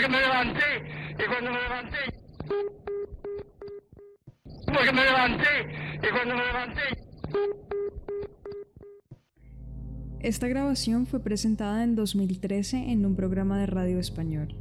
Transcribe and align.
Porque 0.00 0.16
me 0.16 0.20
levanté 0.22 0.60
y 1.12 1.26
cuando 1.28 1.50
me 1.50 1.60
levanté... 1.60 1.96
Porque 4.64 4.92
me 4.92 5.04
levanté 5.04 5.98
y 6.02 6.10
cuando 6.10 6.34
me 6.36 6.46
levanté... 6.46 6.80
Esta 10.20 10.48
grabación 10.48 11.06
fue 11.06 11.22
presentada 11.22 11.84
en 11.84 11.96
2013 11.96 12.92
en 12.92 13.04
un 13.04 13.14
programa 13.14 13.58
de 13.58 13.66
radio 13.66 13.98
español, 13.98 14.56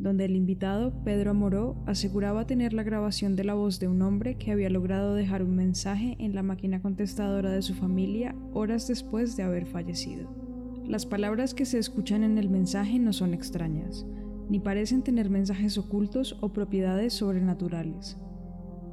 donde 0.00 0.24
el 0.24 0.34
invitado, 0.34 1.04
Pedro 1.04 1.30
Amoró, 1.30 1.80
aseguraba 1.86 2.48
tener 2.48 2.72
la 2.72 2.82
grabación 2.82 3.36
de 3.36 3.44
la 3.44 3.54
voz 3.54 3.78
de 3.78 3.86
un 3.86 4.02
hombre 4.02 4.38
que 4.38 4.50
había 4.50 4.70
logrado 4.70 5.14
dejar 5.14 5.44
un 5.44 5.54
mensaje 5.54 6.16
en 6.18 6.34
la 6.34 6.42
máquina 6.42 6.82
contestadora 6.82 7.50
de 7.50 7.62
su 7.62 7.74
familia 7.74 8.34
horas 8.52 8.88
después 8.88 9.36
de 9.36 9.44
haber 9.44 9.66
fallecido. 9.66 10.28
Las 10.84 11.06
palabras 11.06 11.54
que 11.54 11.64
se 11.64 11.78
escuchan 11.78 12.24
en 12.24 12.38
el 12.38 12.50
mensaje 12.50 12.98
no 12.98 13.12
son 13.12 13.34
extrañas, 13.34 14.04
ni 14.48 14.60
parecen 14.60 15.02
tener 15.02 15.30
mensajes 15.30 15.78
ocultos 15.78 16.36
o 16.40 16.52
propiedades 16.52 17.14
sobrenaturales. 17.14 18.18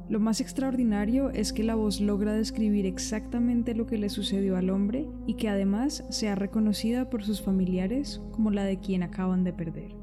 Lo 0.08 0.20
más 0.20 0.40
extraordinario 0.40 1.30
es 1.30 1.52
que 1.52 1.64
la 1.64 1.74
voz 1.74 2.00
logra 2.00 2.34
describir 2.34 2.86
exactamente 2.86 3.74
lo 3.74 3.86
que 3.86 3.98
le 3.98 4.08
sucedió 4.08 4.56
al 4.56 4.70
hombre 4.70 5.08
y 5.26 5.34
que 5.34 5.48
además 5.48 6.04
sea 6.10 6.34
reconocida 6.34 7.08
por 7.08 7.24
sus 7.24 7.40
familiares 7.40 8.20
como 8.32 8.50
la 8.50 8.64
de 8.64 8.78
quien 8.78 9.02
acaban 9.02 9.44
de 9.44 9.52
perder. 9.52 9.94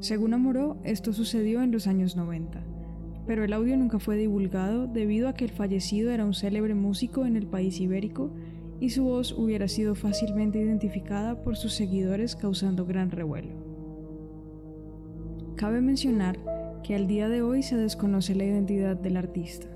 Según 0.00 0.34
Amoró, 0.34 0.78
esto 0.84 1.12
sucedió 1.12 1.62
en 1.62 1.70
los 1.70 1.86
años 1.86 2.16
90, 2.16 2.64
pero 3.26 3.44
el 3.44 3.52
audio 3.52 3.76
nunca 3.76 3.98
fue 3.98 4.16
divulgado 4.16 4.86
debido 4.86 5.28
a 5.28 5.34
que 5.34 5.44
el 5.44 5.50
fallecido 5.50 6.10
era 6.10 6.24
un 6.24 6.34
célebre 6.34 6.74
músico 6.74 7.24
en 7.24 7.36
el 7.36 7.46
país 7.46 7.80
ibérico 7.80 8.32
y 8.80 8.90
su 8.90 9.04
voz 9.04 9.32
hubiera 9.32 9.68
sido 9.68 9.94
fácilmente 9.94 10.60
identificada 10.60 11.42
por 11.42 11.56
sus 11.56 11.72
seguidores 11.72 12.36
causando 12.36 12.84
gran 12.84 13.10
revuelo. 13.10 13.65
Cabe 15.56 15.80
mencionar 15.80 16.38
que 16.82 16.94
al 16.94 17.06
día 17.06 17.30
de 17.30 17.40
hoy 17.40 17.62
se 17.62 17.76
desconoce 17.76 18.34
la 18.34 18.44
identidad 18.44 18.94
del 18.94 19.16
artista. 19.16 19.66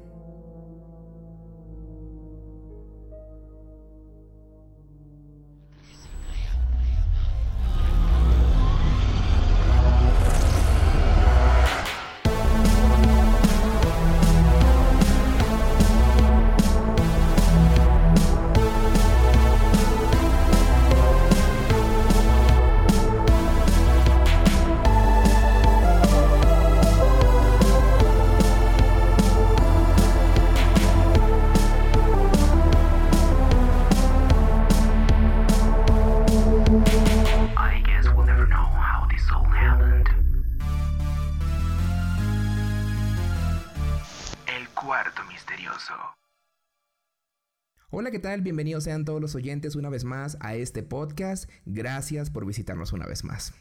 Tal? 48.20 48.42
Bienvenidos 48.42 48.84
sean 48.84 49.04
todos 49.04 49.20
los 49.20 49.34
oyentes 49.34 49.76
una 49.76 49.88
vez 49.88 50.04
más 50.04 50.36
a 50.40 50.54
este 50.54 50.82
podcast. 50.82 51.48
Gracias 51.64 52.30
por 52.30 52.44
visitarnos 52.44 52.92
una 52.92 53.06
vez 53.06 53.24
más. 53.24 53.54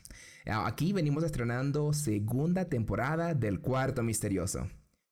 Ah, 0.46 0.68
Aquí 0.68 0.92
venimos 0.92 1.24
estrenando 1.24 1.94
segunda 1.94 2.66
temporada 2.66 3.34
del 3.34 3.62
Cuarto 3.62 4.04
Misterioso. 4.04 4.68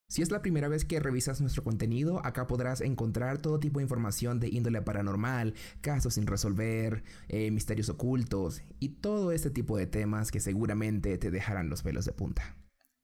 Si 0.09 0.21
es 0.21 0.31
la 0.31 0.41
primera 0.41 0.67
vez 0.67 0.85
que 0.85 0.99
revisas 0.99 1.41
nuestro 1.41 1.63
contenido, 1.63 2.25
acá 2.25 2.47
podrás 2.47 2.81
encontrar 2.81 3.37
todo 3.37 3.59
tipo 3.59 3.79
de 3.79 3.83
información 3.83 4.39
de 4.39 4.49
índole 4.49 4.81
paranormal, 4.81 5.53
casos 5.81 6.13
sin 6.13 6.27
resolver, 6.27 7.03
eh, 7.27 7.51
misterios 7.51 7.89
ocultos 7.89 8.61
y 8.79 8.89
todo 8.89 9.31
este 9.31 9.49
tipo 9.49 9.77
de 9.77 9.87
temas 9.87 10.31
que 10.31 10.39
seguramente 10.39 11.17
te 11.17 11.31
dejarán 11.31 11.69
los 11.69 11.83
pelos 11.83 12.05
de 12.05 12.13
punta. 12.13 12.55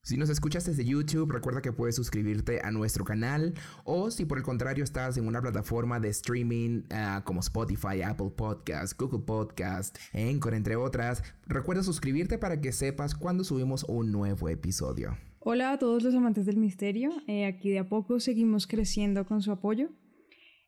Si 0.05 0.17
nos 0.17 0.29
escuchas 0.29 0.65
desde 0.65 0.83
YouTube, 0.83 1.31
recuerda 1.31 1.61
que 1.61 1.71
puedes 1.71 1.95
suscribirte 1.95 2.59
a 2.61 2.71
nuestro 2.71 3.05
canal 3.05 3.53
o 3.85 4.11
si 4.11 4.25
por 4.25 4.37
el 4.37 4.43
contrario 4.43 4.83
estás 4.83 5.15
en 5.15 5.25
una 5.25 5.41
plataforma 5.41 6.01
de 6.01 6.09
streaming 6.09 6.81
ah, 6.91 7.21
como 7.23 7.39
Spotify, 7.39 8.01
Apple 8.01 8.31
Podcast, 8.35 8.99
Google 8.99 9.21
Podcast, 9.25 9.97
Anchor, 10.13 10.55
entre 10.55 10.75
otras, 10.75 11.23
recuerda 11.47 11.83
suscribirte 11.83 12.37
para 12.37 12.59
que 12.59 12.73
sepas 12.73 13.15
cuando 13.15 13.45
subimos 13.45 13.85
un 13.85 14.11
nuevo 14.11 14.49
episodio. 14.49 15.17
Hola 15.39 15.71
a 15.71 15.79
todos 15.79 16.03
los 16.03 16.13
amantes 16.13 16.45
del 16.45 16.57
misterio, 16.57 17.11
eh, 17.27 17.45
aquí 17.45 17.69
de 17.69 17.79
a 17.79 17.87
poco 17.87 18.19
seguimos 18.19 18.67
creciendo 18.67 19.25
con 19.25 19.41
su 19.41 19.53
apoyo. 19.53 19.87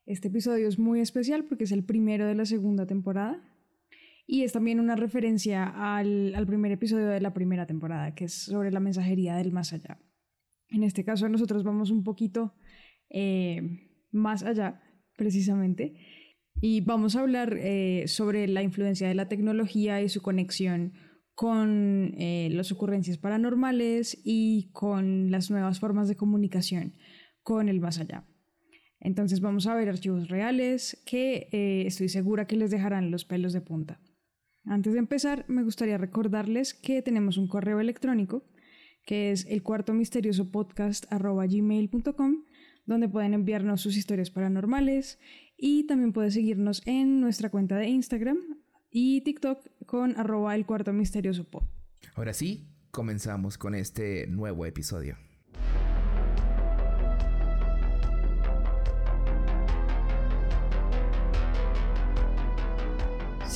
Este 0.06 0.28
episodio 0.28 0.66
es 0.66 0.78
muy 0.78 1.00
especial 1.00 1.44
porque 1.44 1.64
es 1.64 1.72
el 1.72 1.84
primero 1.84 2.24
de 2.24 2.36
la 2.36 2.46
segunda 2.46 2.86
temporada 2.86 3.42
y 4.26 4.42
es 4.42 4.52
también 4.52 4.80
una 4.80 4.96
referencia 4.96 5.64
al, 5.64 6.34
al 6.34 6.46
primer 6.46 6.72
episodio 6.72 7.06
de 7.06 7.20
la 7.20 7.32
primera 7.32 7.66
temporada, 7.66 8.14
que 8.14 8.24
es 8.24 8.34
sobre 8.34 8.70
la 8.70 8.80
mensajería 8.80 9.36
del 9.36 9.52
más 9.52 9.72
allá. 9.72 9.98
En 10.68 10.82
este 10.82 11.04
caso 11.04 11.28
nosotros 11.28 11.62
vamos 11.62 11.90
un 11.90 12.02
poquito 12.02 12.54
eh, 13.08 13.62
más 14.10 14.42
allá, 14.42 14.82
precisamente, 15.16 15.94
y 16.60 16.80
vamos 16.80 17.16
a 17.16 17.20
hablar 17.20 17.56
eh, 17.58 18.04
sobre 18.06 18.48
la 18.48 18.62
influencia 18.62 19.08
de 19.08 19.14
la 19.14 19.28
tecnología 19.28 20.02
y 20.02 20.08
su 20.08 20.22
conexión 20.22 20.94
con 21.34 22.14
eh, 22.16 22.48
las 22.50 22.72
ocurrencias 22.72 23.18
paranormales 23.18 24.18
y 24.24 24.70
con 24.72 25.30
las 25.30 25.50
nuevas 25.50 25.78
formas 25.80 26.08
de 26.08 26.16
comunicación 26.16 26.94
con 27.42 27.68
el 27.68 27.78
más 27.78 27.98
allá. 27.98 28.26
Entonces 29.00 29.40
vamos 29.40 29.66
a 29.66 29.74
ver 29.74 29.90
archivos 29.90 30.28
reales 30.28 31.02
que 31.04 31.48
eh, 31.52 31.84
estoy 31.86 32.08
segura 32.08 32.46
que 32.46 32.56
les 32.56 32.70
dejarán 32.70 33.10
los 33.10 33.26
pelos 33.26 33.52
de 33.52 33.60
punta. 33.60 34.00
Antes 34.66 34.94
de 34.94 34.98
empezar, 34.98 35.44
me 35.48 35.62
gustaría 35.62 35.96
recordarles 35.96 36.74
que 36.74 37.00
tenemos 37.00 37.38
un 37.38 37.46
correo 37.46 37.80
electrónico 37.80 38.42
que 39.04 39.30
es 39.30 39.46
el 39.48 39.62
cuarto 39.62 39.94
misterioso 39.94 40.50
podcast 40.50 41.04
gmail.com 41.10 42.44
donde 42.84 43.08
pueden 43.08 43.34
enviarnos 43.34 43.80
sus 43.80 43.96
historias 43.96 44.30
paranormales 44.30 45.18
y 45.56 45.86
también 45.86 46.12
pueden 46.12 46.32
seguirnos 46.32 46.82
en 46.86 47.20
nuestra 47.20 47.50
cuenta 47.50 47.76
de 47.76 47.86
Instagram 47.86 48.38
y 48.90 49.20
TikTok 49.22 49.60
con 49.86 50.18
arroba 50.18 50.54
el 50.56 50.64
pod. 50.64 50.88
Ahora 52.14 52.32
sí, 52.32 52.68
comenzamos 52.90 53.58
con 53.58 53.74
este 53.74 54.26
nuevo 54.26 54.66
episodio. 54.66 55.16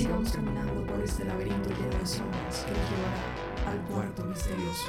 Sigamos 0.01 0.33
caminando 0.33 0.83
por 0.87 0.99
este 1.03 1.27
laberinto 1.27 1.69
lleno 1.69 1.99
de 1.99 2.07
sombras 2.07 2.65
que 2.65 2.71
nos 2.71 2.91
llevará 2.91 3.71
al 3.71 3.83
cuarto 3.83 4.25
misterioso. 4.25 4.87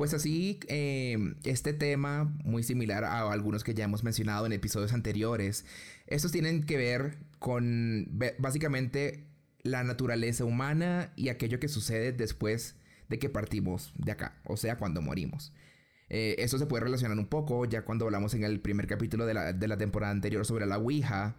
Pues 0.00 0.14
así, 0.14 0.58
eh, 0.68 1.18
este 1.44 1.74
tema, 1.74 2.34
muy 2.42 2.62
similar 2.62 3.04
a 3.04 3.30
algunos 3.30 3.64
que 3.64 3.74
ya 3.74 3.84
hemos 3.84 4.02
mencionado 4.02 4.46
en 4.46 4.52
episodios 4.52 4.94
anteriores, 4.94 5.66
estos 6.06 6.32
tienen 6.32 6.64
que 6.64 6.78
ver 6.78 7.18
con 7.38 8.08
básicamente 8.38 9.26
la 9.62 9.84
naturaleza 9.84 10.46
humana 10.46 11.12
y 11.16 11.28
aquello 11.28 11.60
que 11.60 11.68
sucede 11.68 12.12
después 12.12 12.76
de 13.10 13.18
que 13.18 13.28
partimos 13.28 13.92
de 13.98 14.12
acá, 14.12 14.40
o 14.44 14.56
sea, 14.56 14.78
cuando 14.78 15.02
morimos. 15.02 15.52
Eh, 16.08 16.36
esto 16.38 16.56
se 16.56 16.64
puede 16.64 16.84
relacionar 16.84 17.18
un 17.18 17.26
poco 17.26 17.66
ya 17.66 17.82
cuando 17.82 18.06
hablamos 18.06 18.32
en 18.32 18.44
el 18.44 18.58
primer 18.58 18.86
capítulo 18.86 19.26
de 19.26 19.34
la, 19.34 19.52
de 19.52 19.68
la 19.68 19.76
temporada 19.76 20.12
anterior 20.12 20.46
sobre 20.46 20.64
la 20.64 20.78
Ouija, 20.78 21.36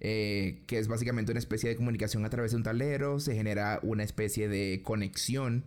eh, 0.00 0.62
que 0.66 0.78
es 0.78 0.88
básicamente 0.88 1.32
una 1.32 1.40
especie 1.40 1.68
de 1.68 1.76
comunicación 1.76 2.24
a 2.24 2.30
través 2.30 2.52
de 2.52 2.56
un 2.56 2.62
tablero, 2.62 3.20
se 3.20 3.34
genera 3.34 3.80
una 3.82 4.02
especie 4.02 4.48
de 4.48 4.80
conexión 4.82 5.66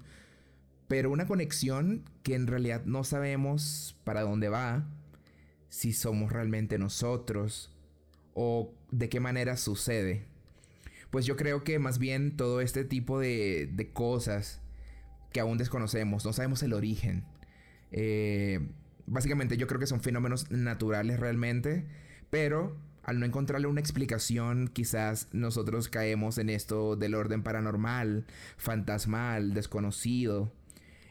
pero 0.91 1.09
una 1.09 1.25
conexión 1.25 2.03
que 2.21 2.35
en 2.35 2.47
realidad 2.47 2.83
no 2.83 3.05
sabemos 3.05 3.95
para 4.03 4.23
dónde 4.23 4.49
va, 4.49 4.89
si 5.69 5.93
somos 5.93 6.33
realmente 6.33 6.77
nosotros 6.77 7.73
o 8.33 8.73
de 8.91 9.07
qué 9.07 9.21
manera 9.21 9.55
sucede. 9.55 10.25
Pues 11.09 11.25
yo 11.25 11.37
creo 11.37 11.63
que 11.63 11.79
más 11.79 11.97
bien 11.97 12.35
todo 12.35 12.59
este 12.59 12.83
tipo 12.83 13.21
de, 13.21 13.69
de 13.71 13.93
cosas 13.93 14.59
que 15.31 15.39
aún 15.39 15.57
desconocemos, 15.57 16.25
no 16.25 16.33
sabemos 16.33 16.61
el 16.61 16.73
origen. 16.73 17.23
eh, 17.93 18.59
básicamente 19.07 19.55
yo 19.55 19.67
creo 19.67 19.79
que 19.79 19.87
son 19.87 20.01
fenómenos 20.01 20.51
naturales 20.51 21.21
realmente, 21.21 21.85
pero 22.29 22.75
al 23.03 23.17
no 23.17 23.25
encontrarle 23.25 23.67
una 23.67 23.79
explicación, 23.79 24.67
quizás 24.67 25.29
nosotros 25.31 25.87
caemos 25.87 26.37
en 26.37 26.49
esto 26.49 26.97
del 26.97 27.15
orden 27.15 27.43
paranormal, 27.43 28.25
fantasmal, 28.57 29.53
desconocido. 29.53 30.51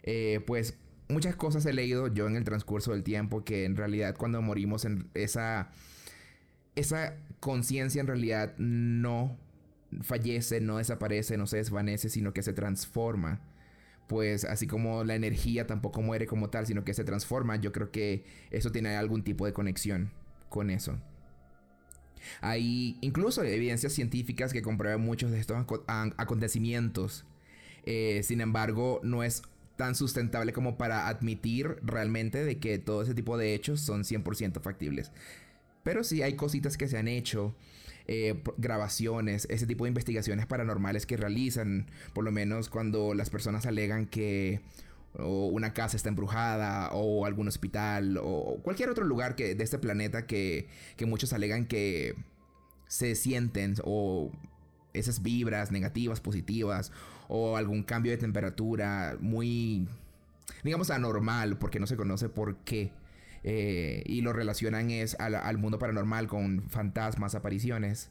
Eh, 0.03 0.41
pues 0.47 0.79
muchas 1.09 1.37
cosas 1.37 1.67
he 1.67 1.73
leído 1.73 2.09
yo 2.09 2.27
en 2.27 2.37
el 2.37 2.45
transcurso 2.45 2.93
del 2.93 3.03
tiempo 3.03 3.45
que 3.45 3.65
en 3.65 3.77
realidad 3.77 4.17
cuando 4.17 4.41
morimos 4.41 4.85
en 4.85 5.09
esa 5.15 5.71
esa 6.77 7.15
conciencia 7.41 8.01
en 8.01 8.07
realidad 8.07 8.55
no 8.59 9.37
fallece, 10.03 10.61
no 10.61 10.79
desaparece, 10.79 11.37
no 11.37 11.47
se 11.47 11.59
desvanece, 11.59 12.09
sino 12.09 12.33
que 12.33 12.43
se 12.43 12.53
transforma. 12.53 13.41
Pues 14.07 14.45
así 14.45 14.67
como 14.67 15.05
la 15.05 15.15
energía 15.15 15.67
tampoco 15.67 16.03
muere 16.03 16.27
como 16.27 16.51
tal, 16.51 16.67
sino 16.67 16.85
que 16.85 16.95
se 16.95 17.05
transforma, 17.05 17.57
yo 17.57 17.73
creo 17.73 17.91
que 17.91 18.25
eso 18.51 18.73
tiene 18.73 18.97
algún 18.97 19.23
tipo 19.23 19.47
de 19.47 19.53
conexión 19.53 20.11
con 20.49 20.71
eso. 20.71 20.99
Hay 22.41 22.99
incluso 23.01 23.43
evidencias 23.43 23.93
científicas 23.93 24.53
que 24.53 24.63
comprueban 24.63 25.01
muchos 25.01 25.31
de 25.31 25.41
estos 25.41 25.57
acontecimientos. 26.17 27.25
Eh, 27.85 28.23
sin 28.25 28.41
embargo, 28.41 29.01
no 29.03 29.23
es 29.23 29.43
tan 29.81 29.95
sustentable 29.95 30.53
como 30.53 30.77
para 30.77 31.09
admitir 31.09 31.79
realmente 31.83 32.45
de 32.45 32.59
que 32.59 32.79
todo 32.79 33.01
ese 33.01 33.15
tipo 33.15 33.39
de 33.39 33.55
hechos 33.55 33.81
son 33.81 34.03
100% 34.05 34.61
factibles. 34.61 35.11
Pero 35.83 36.05
sí 36.05 36.21
hay 36.21 36.35
cositas 36.35 36.77
que 36.77 36.87
se 36.87 36.99
han 36.99 37.09
hecho, 37.09 37.57
eh, 38.07 38.43
grabaciones, 38.59 39.47
ese 39.49 39.67
tipo 39.67 39.85
de 39.85 39.89
investigaciones 39.89 40.45
paranormales 40.45 41.07
que 41.07 41.17
realizan, 41.17 41.87
por 42.13 42.25
lo 42.25 42.31
menos 42.31 42.69
cuando 42.69 43.15
las 43.15 43.31
personas 43.31 43.65
alegan 43.65 44.05
que 44.05 44.61
una 45.15 45.73
casa 45.73 45.97
está 45.97 46.11
embrujada 46.11 46.91
o 46.93 47.25
algún 47.25 47.49
hospital 47.49 48.21
o 48.23 48.61
cualquier 48.63 48.91
otro 48.91 49.07
lugar 49.07 49.35
que, 49.35 49.55
de 49.55 49.65
este 49.65 49.79
planeta 49.79 50.27
que, 50.27 50.69
que 50.99 51.07
muchos 51.07 51.33
alegan 51.33 51.65
que 51.65 52.17
se 52.87 53.15
sienten 53.15 53.77
o 53.83 54.31
esas 54.93 55.23
vibras 55.23 55.73
negativas, 55.73 56.21
positivas 56.21 56.93
o 57.33 57.57
algún 57.57 57.85
cambio 57.85 58.11
de 58.11 58.19
temperatura 58.19 59.17
muy, 59.21 59.87
digamos, 60.65 60.91
anormal 60.91 61.59
porque 61.59 61.79
no 61.79 61.87
se 61.87 61.97
conoce 61.97 62.29
por 62.29 62.57
qué. 62.65 62.91
Eh, 63.45 64.03
y 64.05 64.21
lo 64.21 64.33
relacionan 64.33 64.91
es 64.91 65.17
al, 65.21 65.57
mundo 65.57 65.79
paranormal 65.79 66.27
con 66.27 66.69
fantasmas, 66.69 67.37
apariciones. 67.37 68.11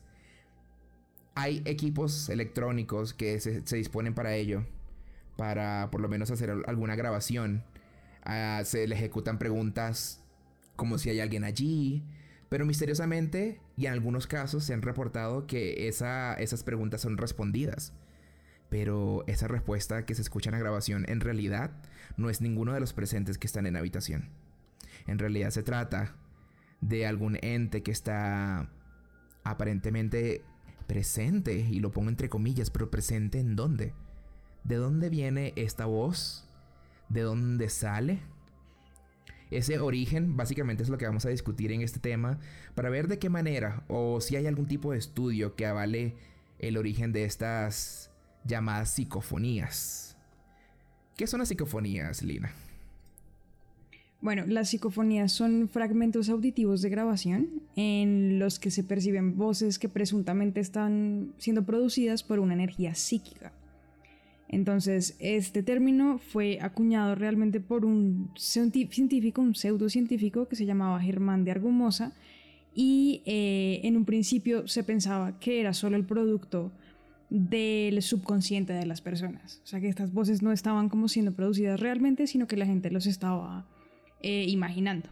Hay 1.36 1.62
equipos 1.66 2.30
electrónicos 2.30 3.14
que 3.14 3.42
se, 3.42 3.62
disponen 3.76 4.14
para 4.16 4.36
ello, 4.36 4.66
para 5.36 5.90
por 5.92 6.00
lo 6.00 6.08
menos 6.08 6.32
hacer 6.32 6.52
alguna 6.66 6.96
grabación. 6.96 7.66
Ah, 8.24 8.62
se 8.64 8.88
le 8.88 8.96
ejecutan 8.96 9.38
preguntas 9.38 10.24
como 10.78 10.98
si 10.98 11.10
hay 11.10 11.20
alguien 11.20 11.44
allí, 11.44 12.06
pero 12.48 12.66
misteriosamente 12.66 13.60
y 13.76 13.88
en 13.88 13.94
algunos 13.94 14.28
casos 14.28 14.64
se 14.64 14.74
han 14.74 14.82
reportado 14.82 15.46
que 15.46 15.90
esas 15.90 16.64
preguntas 16.64 17.02
son 17.02 17.18
respondidas. 17.18 17.92
Pero 18.70 19.24
esa 19.28 19.48
respuesta 19.48 20.06
que 20.06 20.16
se 20.16 20.22
escucha 20.22 20.50
en 20.50 20.54
la 20.54 20.60
grabación 20.60 21.06
en 21.08 21.22
realidad 21.22 21.72
no 22.18 22.30
es 22.30 22.42
ninguno 22.42 22.74
de 22.74 22.80
los 22.80 22.94
presentes 22.94 23.38
que 23.38 23.48
están 23.48 23.66
en 23.66 23.74
la 23.74 23.80
habitación. 23.80 24.30
En 25.08 25.20
realidad 25.20 25.50
se 25.50 25.64
trata 25.64 26.16
de 26.82 27.08
algún 27.08 27.38
ente 27.42 27.84
que 27.84 27.92
está 27.92 28.70
aparentemente 29.44 30.44
presente, 30.88 31.54
y 31.54 31.80
lo 31.80 31.92
pongo 31.92 32.10
entre 32.10 32.30
comillas, 32.30 32.72
pero 32.72 32.90
presente 32.90 33.40
en 33.40 33.56
dónde? 33.56 33.94
¿De 34.64 34.76
dónde 34.76 35.10
viene 35.10 35.54
esta 35.56 35.86
voz? 35.86 36.50
¿De 37.10 37.22
dónde 37.22 37.70
sale? 37.70 38.20
Ese 39.52 39.80
origen 39.80 40.36
básicamente 40.36 40.84
es 40.84 40.90
lo 40.90 40.98
que 40.98 41.06
vamos 41.06 41.26
a 41.26 41.30
discutir 41.30 41.72
en 41.72 41.82
este 41.82 42.00
tema 42.00 42.40
para 42.76 42.90
ver 42.90 43.08
de 43.08 43.20
qué 43.20 43.30
manera 43.30 43.84
o 43.88 44.22
si 44.22 44.36
hay 44.36 44.46
algún 44.46 44.68
tipo 44.68 44.92
de 44.92 45.00
estudio 45.00 45.56
que 45.56 45.66
avale 45.66 46.16
el 46.60 46.78
origen 46.78 47.12
de 47.12 47.24
estas 47.24 48.09
llamadas 48.46 48.92
psicofonías. 48.92 50.18
¿Qué 51.16 51.28
son 51.28 51.40
las 51.40 51.50
psicofonías, 51.50 52.24
Lina? 52.24 52.52
Bueno, 54.22 54.46
las 54.48 54.70
psicofonías 54.70 55.32
son 55.32 55.70
fragmentos 55.70 56.30
auditivos 56.30 56.82
de 56.82 56.90
grabación 56.90 57.62
en 57.78 58.38
los 58.38 58.60
que 58.60 58.70
se 58.70 58.84
perciben 58.84 59.38
voces 59.38 59.80
que 59.80 59.88
presuntamente 59.88 60.60
están 60.60 61.34
siendo 61.38 61.66
producidas 61.66 62.24
por 62.24 62.40
una 62.40 62.54
energía 62.54 62.96
psíquica. 62.96 63.54
Entonces, 64.50 65.16
este 65.20 65.64
término 65.64 66.18
fue 66.18 66.60
acuñado 66.60 67.16
realmente 67.16 67.62
por 67.62 67.86
un 67.86 68.32
científico, 68.36 69.42
un 69.42 69.56
pseudocientífico 69.56 70.48
que 70.48 70.56
se 70.56 70.66
llamaba 70.66 71.00
Germán 71.00 71.46
de 71.46 71.52
Argumosa 71.52 72.14
y 72.74 73.22
eh, 73.26 73.80
en 73.84 73.96
un 73.96 74.06
principio 74.06 74.68
se 74.68 74.84
pensaba 74.84 75.40
que 75.40 75.62
era 75.62 75.74
solo 75.74 75.96
el 75.96 76.06
producto 76.06 76.72
del 77.30 78.02
subconsciente 78.02 78.74
de 78.74 78.86
las 78.86 79.02
personas. 79.02 79.62
O 79.64 79.68
sea, 79.68 79.80
que 79.80 79.88
estas 79.88 80.14
voces 80.14 80.42
no 80.42 80.52
estaban 80.52 80.90
como 80.90 81.08
siendo 81.08 81.34
producidas 81.34 81.80
realmente, 81.80 82.28
sino 82.28 82.48
que 82.48 82.58
la 82.58 82.66
gente 82.66 82.90
los 82.90 83.06
estaba 83.06 83.68
eh, 84.22 84.46
imaginando. 84.48 85.10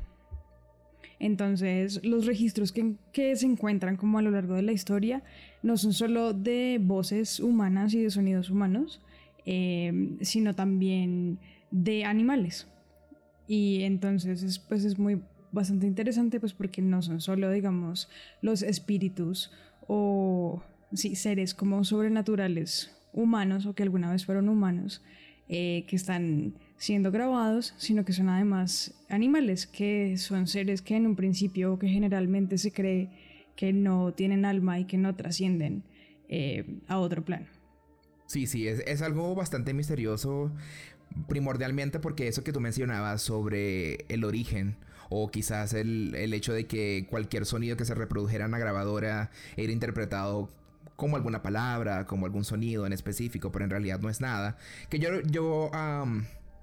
Entonces, 1.20 2.04
los 2.04 2.26
registros 2.26 2.72
que, 2.72 2.96
se 3.36 3.46
encuentran 3.46 3.98
como 3.98 4.20
a 4.20 4.22
lo 4.22 4.32
largo 4.32 4.56
de 4.56 4.62
la 4.62 4.72
historia 4.72 5.24
no 5.64 5.78
son 5.78 5.94
solo 5.94 6.34
de 6.34 6.80
voces 6.82 7.40
humanas 7.40 7.94
y 7.94 8.02
de 8.02 8.12
sonidos 8.12 8.50
humanos, 8.50 9.02
eh, 9.46 10.16
sino 10.22 10.54
también 10.54 11.40
de 11.72 12.06
animales. 12.06 12.68
Y 13.48 13.82
entonces, 13.84 14.44
es, 14.44 14.60
pues 14.60 14.86
es 14.86 15.00
muy 15.00 15.22
bastante 15.52 15.88
interesante, 15.88 16.40
pues 16.40 16.54
porque 16.54 16.82
no 16.82 17.02
son 17.02 17.22
solo, 17.22 17.50
digamos, 17.52 18.10
los 18.42 18.62
espíritus 18.62 19.52
o 19.88 20.62
sí, 20.94 21.16
seres 21.16 21.54
como 21.54 21.84
sobrenaturales 21.84 22.96
humanos 23.14 23.66
o 23.66 23.74
que 23.74 23.84
alguna 23.84 24.12
vez 24.12 24.26
fueron 24.26 24.50
humanos 24.50 25.02
eh, 25.50 25.86
que 25.88 25.96
están 25.96 26.56
siendo 26.78 27.12
grabados, 27.12 27.74
sino 27.78 28.06
que 28.06 28.14
son 28.14 28.30
además 28.30 28.94
animales, 29.10 29.66
que 29.66 30.18
son 30.18 30.48
seres 30.48 30.82
que 30.82 30.96
en 30.96 31.08
un 31.08 31.16
principio, 31.16 31.80
que 31.80 31.88
generalmente 31.88 32.58
se 32.58 32.72
cree 32.72 33.10
que 33.56 33.74
no 33.74 34.14
tienen 34.14 34.46
alma 34.46 34.80
y 34.80 34.86
que 34.86 34.98
no 34.98 35.16
trascienden 35.16 35.84
eh, 36.30 36.80
a 36.88 37.00
otro 37.00 37.24
plano. 37.24 37.48
Sí, 38.28 38.46
sí, 38.46 38.68
es, 38.68 39.02
algo 39.02 39.34
bastante 39.36 39.74
misterioso, 39.74 40.52
primordialmente 41.30 42.00
porque 42.00 42.28
eso 42.28 42.44
que 42.44 42.52
tú 42.52 42.60
mencionabas 42.60 43.22
sobre 43.22 44.06
el 44.10 44.26
origen, 44.26 44.76
o 45.10 45.32
quizás 45.32 45.74
el, 45.74 46.14
el 46.14 46.34
hecho 46.34 46.52
de 46.52 46.66
que 46.66 47.08
cualquier 47.10 47.46
sonido 47.46 47.78
que 47.78 47.86
se 47.86 47.96
reprodujera 47.96 48.46
en 48.46 48.52
la 48.52 48.60
grabadora 48.60 49.32
era 49.56 49.72
interpretado 49.72 50.50
como 50.98 51.16
alguna 51.16 51.42
palabra, 51.42 52.06
como 52.06 52.26
algún 52.26 52.44
sonido 52.44 52.86
en 52.86 52.92
específico, 52.92 53.52
pero 53.52 53.64
en 53.64 53.72
realidad 53.72 54.02
no 54.02 54.10
es 54.10 54.20
nada. 54.20 54.58
Que 54.90 55.00
yo, 55.00 55.22
yo 55.22 55.72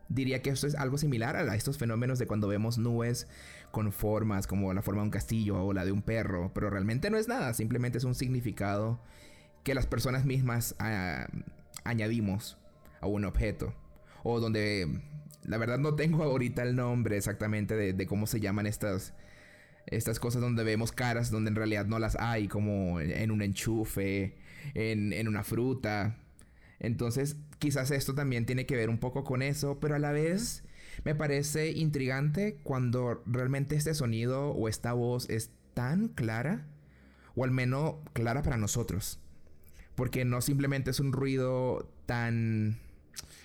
diría 0.09 0.43
que 0.43 0.51
esto 0.51 0.67
es 0.67 0.75
algo 0.75 0.99
similar 0.99 1.37
a 1.37 1.57
estos 1.57 1.79
fenómenos 1.79 2.19
de 2.19 2.27
cuando 2.27 2.49
vemos 2.49 2.77
nubes 2.77 3.27
con 3.71 3.91
formas 3.93 4.47
como 4.47 4.75
la 4.75 4.83
forma 4.83 5.01
de 5.01 5.07
un 5.07 5.11
castillo 5.11 5.65
o 5.65 5.73
la 5.73 5.85
de 5.85 5.93
un 5.93 6.03
perro, 6.03 6.53
pero 6.55 6.69
realmente 6.69 7.11
no 7.11 7.17
es 7.17 7.29
nada, 7.29 7.55
simplemente 7.55 7.99
es 7.99 8.05
un 8.05 8.15
significado 8.15 9.01
que 9.65 9.75
las 9.75 9.87
personas 9.87 10.25
mismas 10.25 10.77
ah, 10.79 11.27
añadimos 11.83 12.59
a 13.01 13.07
un 13.07 13.25
objeto. 13.25 13.75
O 14.23 14.41
donde, 14.41 15.01
la 15.43 15.59
verdad 15.59 15.79
no 15.79 15.95
tengo 15.95 16.23
ahorita 16.23 16.63
el 16.63 16.77
nombre 16.77 17.17
exactamente 17.17 17.75
de, 17.75 18.07
cómo 18.07 18.27
se 18.27 18.41
llaman 18.41 18.67
estas, 18.67 19.15
estas 19.97 20.21
cosas 20.21 20.43
donde 20.43 20.65
vemos 20.65 20.93
caras 20.93 21.31
donde 21.31 21.51
en 21.51 21.57
realidad 21.57 21.87
no 21.87 21.99
las 21.99 22.17
hay, 22.17 22.49
como 22.49 23.01
en 23.01 23.31
un 23.31 23.43
enchufe, 23.43 24.37
en, 24.75 25.13
en 25.13 25.29
una 25.29 25.45
fruta. 25.45 26.17
Entonces, 26.81 27.37
quizás 27.59 27.91
esto 27.91 28.15
también 28.15 28.47
tiene 28.47 28.67
que 28.67 28.77
ver 28.77 28.91
un 28.91 28.99
poco 28.99 29.25
con 29.25 29.43
eso, 29.43 29.79
pero 29.81 29.95
a 29.95 29.99
la 29.99 30.13
vez 30.13 30.65
me 31.05 31.15
parece 31.15 31.73
intrigante 31.73 32.59
cuando 32.63 33.23
realmente 33.27 33.77
este 33.77 33.95
sonido 33.95 34.51
o 34.51 34.69
esta 34.69 34.93
voz 34.93 35.29
es 35.31 35.51
tan 35.75 36.09
clara, 36.09 36.67
o 37.35 37.45
al 37.45 37.51
menos 37.51 37.97
clara 38.13 38.43
para 38.43 38.57
nosotros. 38.57 39.19
Porque 39.95 40.25
no 40.25 40.41
simplemente 40.41 40.91
es 40.91 41.01
un 41.01 41.13
ruido 41.13 41.91
tan... 42.07 42.79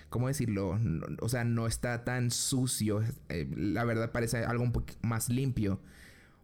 ¿Cómo 0.08 0.26
decirlo? 0.26 0.76
o 1.20 1.28
sea, 1.28 1.44
no 1.44 1.68
está 1.68 2.02
tan 2.04 2.32
sucio. 2.32 3.04
Eh, 3.28 3.48
la 3.56 3.84
verdad 3.84 4.10
parece 4.10 4.38
algo 4.38 4.64
un 4.64 4.72
poco 4.72 4.92
más 5.02 5.28
limpio 5.28 5.80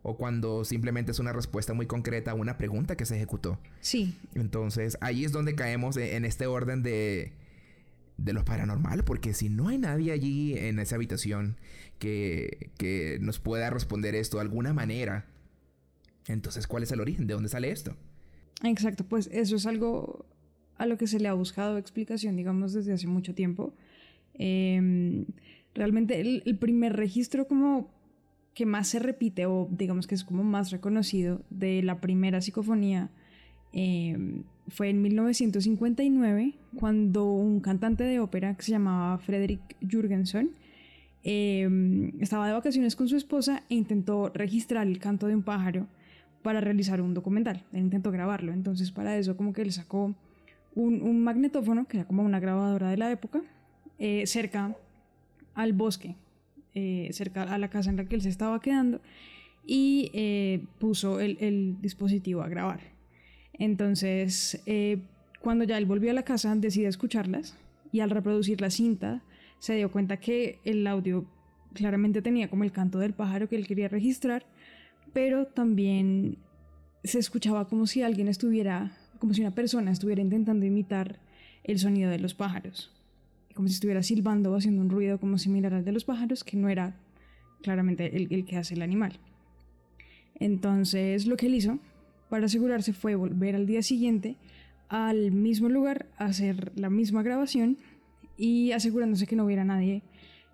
o 0.08 0.16
cuando 0.16 0.64
simplemente 0.64 1.10
es 1.10 1.18
una 1.18 1.32
respuesta 1.32 1.74
muy 1.74 1.86
concreta 1.86 2.30
a 2.30 2.34
una 2.34 2.58
pregunta 2.58 2.96
que 2.96 3.04
se 3.04 3.16
ejecutó. 3.16 3.58
Sí. 3.80 4.16
Entonces 4.36 4.96
ahí 5.00 5.24
es 5.24 5.32
donde 5.32 5.56
caemos 5.56 5.96
en 5.96 6.24
este 6.24 6.46
orden 6.46 6.84
de, 6.84 7.32
de 8.16 8.32
lo 8.32 8.44
paranormal, 8.44 9.02
porque 9.02 9.34
si 9.34 9.48
no 9.48 9.66
hay 9.66 9.78
nadie 9.78 10.12
allí 10.12 10.56
en 10.56 10.78
esa 10.78 10.94
habitación 10.94 11.56
que, 11.98 12.70
que 12.78 13.18
nos 13.20 13.40
pueda 13.40 13.68
responder 13.68 14.14
esto 14.14 14.36
de 14.36 14.42
alguna 14.42 14.72
manera, 14.72 15.26
entonces 16.28 16.68
¿cuál 16.68 16.84
es 16.84 16.92
el 16.92 17.00
origen? 17.00 17.26
¿De 17.26 17.34
dónde 17.34 17.48
sale 17.48 17.72
esto? 17.72 17.96
Exacto, 18.62 19.02
pues 19.02 19.28
eso 19.32 19.56
es 19.56 19.66
algo 19.66 20.24
a 20.78 20.86
lo 20.86 20.98
que 20.98 21.08
se 21.08 21.18
le 21.18 21.26
ha 21.26 21.32
buscado 21.32 21.78
explicación, 21.78 22.36
digamos, 22.36 22.72
desde 22.74 22.92
hace 22.92 23.08
mucho 23.08 23.34
tiempo. 23.34 23.74
Em, 24.34 25.24
realmente 25.74 26.20
el, 26.20 26.44
el 26.46 26.56
primer 26.58 26.94
registro 26.94 27.48
como 27.48 27.95
que 28.56 28.64
más 28.64 28.88
se 28.88 28.98
repite 28.98 29.44
o 29.44 29.68
digamos 29.70 30.06
que 30.06 30.14
es 30.14 30.24
como 30.24 30.42
más 30.42 30.70
reconocido 30.70 31.42
de 31.50 31.82
la 31.82 32.00
primera 32.00 32.40
psicofonía 32.40 33.10
eh, 33.74 34.16
fue 34.68 34.88
en 34.88 35.02
1959 35.02 36.54
cuando 36.74 37.26
un 37.26 37.60
cantante 37.60 38.04
de 38.04 38.18
ópera 38.18 38.56
que 38.56 38.62
se 38.62 38.72
llamaba 38.72 39.18
Frederick 39.18 39.76
Jürgensen 39.86 40.52
eh, 41.22 41.68
estaba 42.18 42.46
de 42.46 42.54
vacaciones 42.54 42.96
con 42.96 43.08
su 43.08 43.16
esposa 43.16 43.62
e 43.68 43.74
intentó 43.74 44.30
registrar 44.30 44.86
el 44.86 44.98
canto 45.00 45.26
de 45.26 45.34
un 45.34 45.42
pájaro 45.42 45.86
para 46.42 46.62
realizar 46.62 47.02
un 47.02 47.12
documental. 47.12 47.62
Él 47.74 47.80
intentó 47.80 48.10
grabarlo, 48.10 48.52
entonces 48.52 48.90
para 48.90 49.18
eso 49.18 49.36
como 49.36 49.52
que 49.52 49.60
él 49.60 49.72
sacó 49.72 50.14
un, 50.74 51.02
un 51.02 51.20
magnetófono, 51.22 51.86
que 51.86 51.98
era 51.98 52.06
como 52.06 52.22
una 52.22 52.40
grabadora 52.40 52.88
de 52.88 52.96
la 52.96 53.10
época, 53.10 53.42
eh, 53.98 54.26
cerca 54.26 54.74
al 55.54 55.74
bosque, 55.74 56.16
eh, 56.76 57.08
cerca 57.12 57.42
a 57.42 57.58
la 57.58 57.68
casa 57.68 57.90
en 57.90 57.96
la 57.96 58.04
que 58.04 58.14
él 58.14 58.22
se 58.22 58.28
estaba 58.28 58.60
quedando, 58.60 59.00
y 59.66 60.12
eh, 60.14 60.64
puso 60.78 61.18
el, 61.18 61.76
dispositivo 61.80 62.42
a 62.42 62.48
grabar. 62.48 62.80
Entonces, 63.54 64.62
cuando 65.40 65.64
ya 65.64 65.78
él 65.78 65.86
volvió 65.86 66.10
a 66.12 66.14
la 66.14 66.22
casa, 66.22 66.54
decidió 66.54 66.88
escucharlas, 66.88 67.56
y 67.90 68.00
al 68.00 68.10
reproducir 68.10 68.60
la 68.60 68.70
cinta, 68.70 69.22
se 69.58 69.74
dio 69.74 69.90
cuenta 69.90 70.18
que 70.18 70.60
el 70.64 70.86
audio 70.86 71.26
claramente 71.72 72.22
tenía 72.22 72.48
como 72.48 72.64
el 72.64 72.72
canto 72.72 72.98
del 72.98 73.14
pájaro 73.14 73.48
que 73.48 73.56
él 73.56 73.66
quería 73.66 73.88
registrar, 73.88 74.46
pero 75.12 75.46
también 75.46 76.38
se 77.04 77.18
escuchaba 77.18 77.68
como 77.68 77.86
si 77.86 78.02
alguien 78.02 78.28
estuviera, 78.28 78.96
como 79.18 79.34
si 79.34 79.40
una 79.40 79.54
persona 79.54 79.90
estuviera 79.90 80.20
intentando 80.20 80.66
imitar 80.66 81.20
el 81.64 81.78
sonido 81.78 82.10
de 82.10 82.18
los 82.18 82.34
pájaros, 82.34 82.92
como 83.56 83.66
si 83.66 83.74
estuviera 83.74 84.04
silbando 84.04 84.52
o 84.52 84.56
haciendo 84.56 84.82
un 84.82 84.90
ruido 84.90 85.18
como 85.18 85.38
similar 85.38 85.74
al 85.74 85.84
de 85.84 85.90
los 85.90 86.04
pájaros, 86.04 86.44
que 86.44 86.56
no 86.56 86.68
era 86.68 87.00
claramente 87.62 88.16
el, 88.16 88.44
que 88.44 88.56
hace 88.56 88.74
el 88.74 88.82
animal. 88.82 89.18
Entonces 90.36 91.26
lo 91.26 91.36
que 91.36 91.46
él 91.46 91.56
hizo 91.56 91.80
para 92.28 92.46
asegurarse 92.46 92.92
fue 92.92 93.16
volver 93.16 93.56
al 93.56 93.66
día 93.66 93.82
siguiente 93.82 94.36
al 94.88 95.32
mismo 95.32 95.68
lugar 95.68 96.06
hacer 96.16 96.70
la 96.76 96.90
misma 96.90 97.24
grabación 97.24 97.78
y 98.36 98.70
asegurándose 98.72 99.26
que 99.26 99.34
no 99.34 99.44
hubiera 99.44 99.64
nadie, 99.64 100.02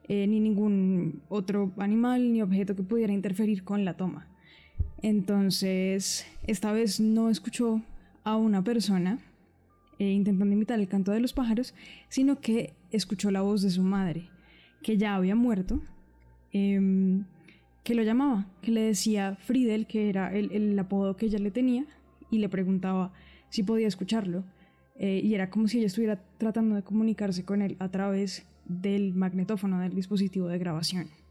eh, 0.08 0.26
ni 0.26 0.40
ningún 0.40 1.20
otro 1.28 1.72
animal 1.76 2.32
ni 2.32 2.40
objeto 2.40 2.74
que 2.76 2.82
pudiera 2.82 3.12
interferir 3.12 3.64
con 3.64 3.84
la 3.84 3.96
toma. 3.96 4.28
Entonces, 5.02 6.24
esta 6.46 6.72
vez 6.72 7.00
no 7.00 7.28
escuchó 7.28 7.82
a 8.24 8.36
una 8.36 8.62
persona 8.62 9.18
eh, 10.02 10.10
intentando 10.10 10.52
imitar 10.52 10.80
el 10.80 10.88
canto 10.88 11.12
de 11.12 11.20
los 11.20 11.32
pájaros, 11.32 11.74
sino 12.08 12.40
que 12.40 12.74
escuchó 12.90 13.30
la 13.30 13.40
voz 13.40 13.62
de 13.62 13.70
su 13.70 13.84
madre, 13.84 14.30
que 14.82 14.98
ya 14.98 15.14
había 15.14 15.36
muerto, 15.36 15.80
eh, 16.52 17.22
que 17.84 17.94
lo 17.94 18.02
llamaba, 18.02 18.48
que 18.62 18.72
le 18.72 18.80
decía 18.80 19.36
Friedel, 19.36 19.86
que 19.86 20.08
era 20.08 20.34
el, 20.34 20.76
apodo 20.76 21.16
que 21.16 21.26
ella 21.26 21.38
le 21.38 21.52
tenía, 21.52 21.86
y 22.32 22.38
le 22.38 22.48
preguntaba 22.48 23.12
si 23.48 23.62
podía 23.62 23.86
escucharlo. 23.86 24.42
Eh, 24.96 25.20
y 25.22 25.36
era 25.36 25.50
como 25.50 25.68
si 25.68 25.78
ella 25.78 25.86
estuviera 25.86 26.20
tratando 26.36 26.74
de 26.74 26.82
comunicarse 26.82 27.44
con 27.44 27.62
él 27.62 27.76
a 27.78 27.88
través 27.88 28.44
del 28.64 29.14
magnetófono 29.14 29.78
del 29.78 29.94
dispositivo 29.94 30.48
de 30.48 30.58
grabación. 30.58 31.21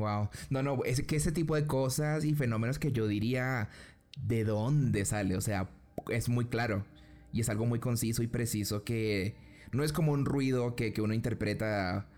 Wow. 0.00 0.30
No, 0.50 0.62
no, 0.62 0.84
es 0.84 1.02
que 1.02 1.16
ese 1.16 1.32
tipo 1.32 1.54
de 1.54 1.66
cosas 1.66 2.24
y 2.24 2.34
fenómenos 2.34 2.78
que 2.78 2.92
yo 2.92 3.06
diría 3.06 3.68
de 4.18 4.44
dónde 4.44 5.04
sale, 5.04 5.36
o 5.36 5.40
sea, 5.40 5.70
es 6.08 6.28
muy 6.28 6.46
claro 6.46 6.84
y 7.32 7.40
es 7.40 7.48
algo 7.48 7.66
muy 7.66 7.78
conciso 7.78 8.22
y 8.22 8.26
preciso 8.26 8.84
que 8.84 9.36
no 9.72 9.84
es 9.84 9.92
como 9.92 10.12
un 10.12 10.24
ruido 10.24 10.74
que, 10.74 10.92
que 10.92 11.02
uno 11.02 11.14
interpreta 11.14 12.08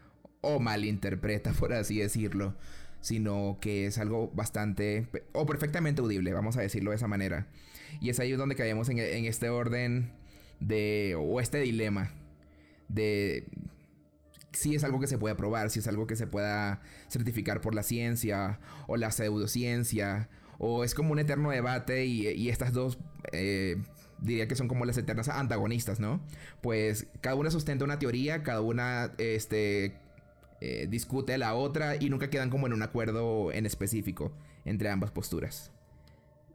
o 0.40 0.58
malinterpreta, 0.58 1.52
por 1.58 1.72
así 1.72 1.98
decirlo, 1.98 2.56
sino 3.00 3.58
que 3.60 3.86
es 3.86 3.98
algo 3.98 4.30
bastante 4.34 5.08
o 5.32 5.46
perfectamente 5.46 6.00
audible, 6.00 6.32
vamos 6.32 6.56
a 6.56 6.62
decirlo 6.62 6.90
de 6.90 6.96
esa 6.96 7.08
manera. 7.08 7.48
Y 8.00 8.10
es 8.10 8.20
ahí 8.20 8.32
donde 8.32 8.54
caemos 8.54 8.88
en, 8.88 8.98
en 8.98 9.26
este 9.26 9.50
orden 9.50 10.12
de, 10.60 11.16
o 11.18 11.40
este 11.40 11.58
dilema 11.58 12.10
de 12.88 13.46
si 14.52 14.74
es 14.74 14.84
algo 14.84 15.00
que 15.00 15.06
se 15.06 15.18
puede 15.18 15.34
probar, 15.34 15.70
si 15.70 15.78
es 15.80 15.88
algo 15.88 16.06
que 16.06 16.16
se 16.16 16.26
pueda 16.26 16.80
certificar 17.08 17.60
por 17.60 17.74
la 17.74 17.82
ciencia 17.82 18.60
o 18.86 18.96
la 18.96 19.10
pseudociencia, 19.10 20.28
o 20.58 20.84
es 20.84 20.94
como 20.94 21.12
un 21.12 21.18
eterno 21.18 21.50
debate 21.50 22.06
y, 22.06 22.28
y 22.28 22.48
estas 22.48 22.72
dos 22.72 22.98
eh, 23.32 23.76
diría 24.20 24.48
que 24.48 24.54
son 24.54 24.68
como 24.68 24.84
las 24.84 24.96
eternas 24.96 25.28
antagonistas, 25.28 26.00
¿no? 26.00 26.20
Pues 26.60 27.06
cada 27.20 27.34
una 27.36 27.50
sustenta 27.50 27.84
una 27.84 27.98
teoría, 27.98 28.42
cada 28.42 28.60
una 28.60 29.12
este, 29.18 29.94
eh, 30.60 30.86
discute 30.88 31.36
la 31.38 31.54
otra 31.54 31.96
y 31.96 32.08
nunca 32.08 32.30
quedan 32.30 32.48
como 32.48 32.66
en 32.66 32.72
un 32.72 32.82
acuerdo 32.82 33.52
en 33.52 33.66
específico 33.66 34.32
entre 34.64 34.88
ambas 34.88 35.10
posturas. 35.10 35.72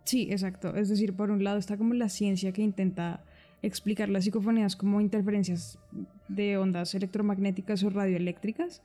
Sí, 0.06 0.30
exacto. 0.32 0.74
Es 0.76 0.88
decir, 0.88 1.14
por 1.14 1.30
un 1.30 1.44
lado 1.44 1.58
está 1.58 1.76
como 1.76 1.94
la 1.94 2.08
ciencia 2.08 2.54
que 2.54 2.62
intenta 2.62 3.26
explicar 3.62 4.10
las 4.10 4.24
psicofonías 4.24 4.76
como 4.76 5.02
interferencias 5.02 5.80
de 6.28 6.58
ondas 6.58 6.94
electromagnéticas 6.94 7.84
o 7.84 7.90
radioeléctricas 7.90 8.82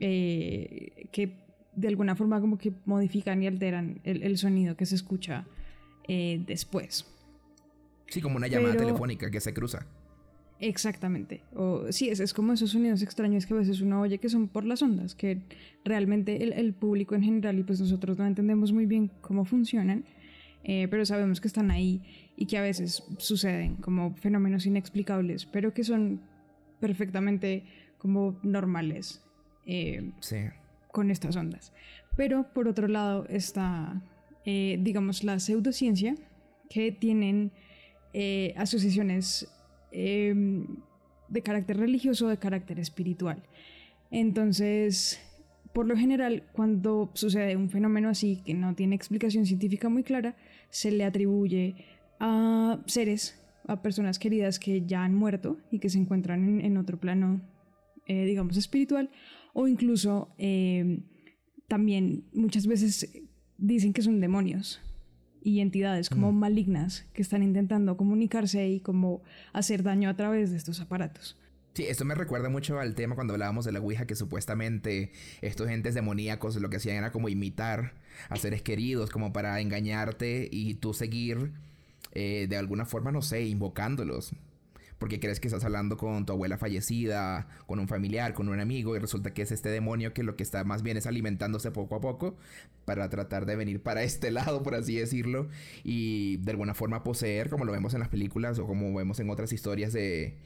eh, 0.00 1.08
que 1.12 1.36
de 1.74 1.88
alguna 1.88 2.16
forma 2.16 2.40
como 2.40 2.56
que 2.58 2.72
modifican 2.86 3.42
y 3.42 3.46
alteran 3.46 4.00
el, 4.04 4.22
el 4.22 4.38
sonido 4.38 4.76
que 4.76 4.86
se 4.86 4.94
escucha 4.94 5.46
eh, 6.08 6.42
después. 6.46 7.06
Sí, 8.08 8.20
como 8.20 8.36
una 8.36 8.46
llamada 8.46 8.74
Pero, 8.74 8.86
telefónica 8.86 9.30
que 9.30 9.40
se 9.40 9.52
cruza. 9.52 9.86
Exactamente. 10.58 11.42
O, 11.54 11.92
sí, 11.92 12.08
es, 12.08 12.20
es, 12.20 12.32
como 12.32 12.54
esos 12.54 12.70
sonidos 12.70 13.02
extraños 13.02 13.44
que 13.44 13.52
a 13.52 13.58
veces 13.58 13.80
uno 13.82 14.00
oye 14.00 14.18
que 14.18 14.30
son 14.30 14.48
por 14.48 14.64
las 14.64 14.80
ondas, 14.80 15.14
que 15.14 15.42
realmente 15.84 16.42
el, 16.42 16.54
el 16.54 16.72
público 16.72 17.14
en 17.14 17.22
general 17.22 17.58
y 17.58 17.62
pues 17.62 17.80
nosotros 17.80 18.16
no 18.16 18.26
entendemos 18.26 18.72
muy 18.72 18.86
bien 18.86 19.10
cómo 19.20 19.44
funcionan, 19.44 20.04
eh, 20.68 20.88
pero 20.90 21.06
sabemos 21.06 21.40
que 21.40 21.46
están 21.46 21.70
ahí 21.70 22.02
y 22.36 22.46
que 22.46 22.58
a 22.58 22.60
veces 22.60 23.04
suceden 23.18 23.76
como 23.76 24.16
fenómenos 24.16 24.66
inexplicables, 24.66 25.46
pero 25.46 25.72
que 25.72 25.84
son 25.84 26.20
perfectamente 26.80 27.62
como 27.98 28.40
normales 28.42 29.22
eh, 29.64 30.10
sí. 30.18 30.38
con 30.90 31.12
estas 31.12 31.36
ondas. 31.36 31.72
Pero 32.16 32.52
por 32.52 32.66
otro 32.66 32.88
lado 32.88 33.26
está, 33.28 34.02
eh, 34.44 34.76
digamos, 34.80 35.22
la 35.22 35.38
pseudociencia, 35.38 36.16
que 36.68 36.90
tienen 36.90 37.52
asociaciones 38.56 39.46
em, 39.92 40.66
de 41.28 41.42
carácter 41.42 41.76
religioso 41.76 42.26
o 42.26 42.28
de 42.28 42.38
carácter 42.38 42.80
espiritual. 42.80 43.40
Entonces, 44.10 45.20
por 45.72 45.86
lo 45.86 45.96
general, 45.96 46.42
cuando 46.52 47.10
sucede 47.12 47.54
un 47.54 47.68
fenómeno 47.68 48.08
así 48.08 48.42
que 48.46 48.54
no 48.54 48.74
tiene 48.74 48.96
explicación 48.96 49.44
científica 49.44 49.90
muy 49.90 50.02
clara, 50.02 50.34
se 50.70 50.90
le 50.90 51.04
atribuye 51.04 51.76
a 52.20 52.80
seres, 52.86 53.40
a 53.66 53.82
personas 53.82 54.18
queridas 54.18 54.58
que 54.58 54.86
ya 54.86 55.04
han 55.04 55.14
muerto 55.14 55.58
y 55.70 55.78
que 55.78 55.90
se 55.90 55.98
encuentran 55.98 56.44
en, 56.44 56.60
en 56.64 56.76
otro 56.76 56.98
plano, 56.98 57.40
eh, 58.06 58.24
digamos, 58.24 58.56
espiritual, 58.56 59.10
o 59.52 59.68
incluso 59.68 60.34
eh, 60.38 61.00
también 61.68 62.24
muchas 62.32 62.66
veces 62.66 63.10
dicen 63.58 63.92
que 63.92 64.02
son 64.02 64.20
demonios 64.20 64.80
y 65.42 65.60
entidades 65.60 66.10
como 66.10 66.32
mm. 66.32 66.36
malignas 66.36 67.06
que 67.12 67.22
están 67.22 67.42
intentando 67.42 67.96
comunicarse 67.96 68.68
y 68.68 68.80
como 68.80 69.22
hacer 69.52 69.82
daño 69.82 70.10
a 70.10 70.16
través 70.16 70.50
de 70.50 70.56
estos 70.56 70.80
aparatos. 70.80 71.38
Sí, 71.76 71.84
esto 71.86 72.06
me 72.06 72.14
recuerda 72.14 72.48
mucho 72.48 72.80
al 72.80 72.94
tema 72.94 73.16
cuando 73.16 73.34
hablábamos 73.34 73.66
de 73.66 73.72
la 73.72 73.80
Ouija, 73.80 74.06
que 74.06 74.14
supuestamente 74.14 75.12
estos 75.42 75.68
entes 75.68 75.92
demoníacos 75.92 76.56
lo 76.56 76.70
que 76.70 76.78
hacían 76.78 76.96
era 76.96 77.12
como 77.12 77.28
imitar 77.28 77.92
a 78.30 78.36
seres 78.36 78.62
queridos, 78.62 79.10
como 79.10 79.34
para 79.34 79.60
engañarte 79.60 80.48
y 80.50 80.76
tú 80.76 80.94
seguir 80.94 81.52
eh, 82.12 82.46
de 82.48 82.56
alguna 82.56 82.86
forma, 82.86 83.12
no 83.12 83.20
sé, 83.20 83.44
invocándolos. 83.44 84.32
Porque 84.96 85.20
crees 85.20 85.38
que 85.38 85.48
estás 85.48 85.64
hablando 85.64 85.98
con 85.98 86.24
tu 86.24 86.32
abuela 86.32 86.56
fallecida, 86.56 87.46
con 87.66 87.78
un 87.78 87.88
familiar, 87.88 88.32
con 88.32 88.48
un 88.48 88.58
amigo, 88.58 88.96
y 88.96 88.98
resulta 88.98 89.34
que 89.34 89.42
es 89.42 89.52
este 89.52 89.68
demonio 89.68 90.14
que 90.14 90.22
lo 90.22 90.34
que 90.34 90.44
está 90.44 90.64
más 90.64 90.82
bien 90.82 90.96
es 90.96 91.06
alimentándose 91.06 91.72
poco 91.72 91.96
a 91.96 92.00
poco 92.00 92.38
para 92.86 93.10
tratar 93.10 93.44
de 93.44 93.54
venir 93.54 93.82
para 93.82 94.02
este 94.02 94.30
lado, 94.30 94.62
por 94.62 94.76
así 94.76 94.96
decirlo, 94.96 95.50
y 95.84 96.38
de 96.38 96.52
alguna 96.52 96.72
forma 96.72 97.04
poseer, 97.04 97.50
como 97.50 97.66
lo 97.66 97.72
vemos 97.72 97.92
en 97.92 98.00
las 98.00 98.08
películas 98.08 98.58
o 98.58 98.66
como 98.66 98.94
vemos 98.94 99.20
en 99.20 99.28
otras 99.28 99.52
historias 99.52 99.92
de, 99.92 100.38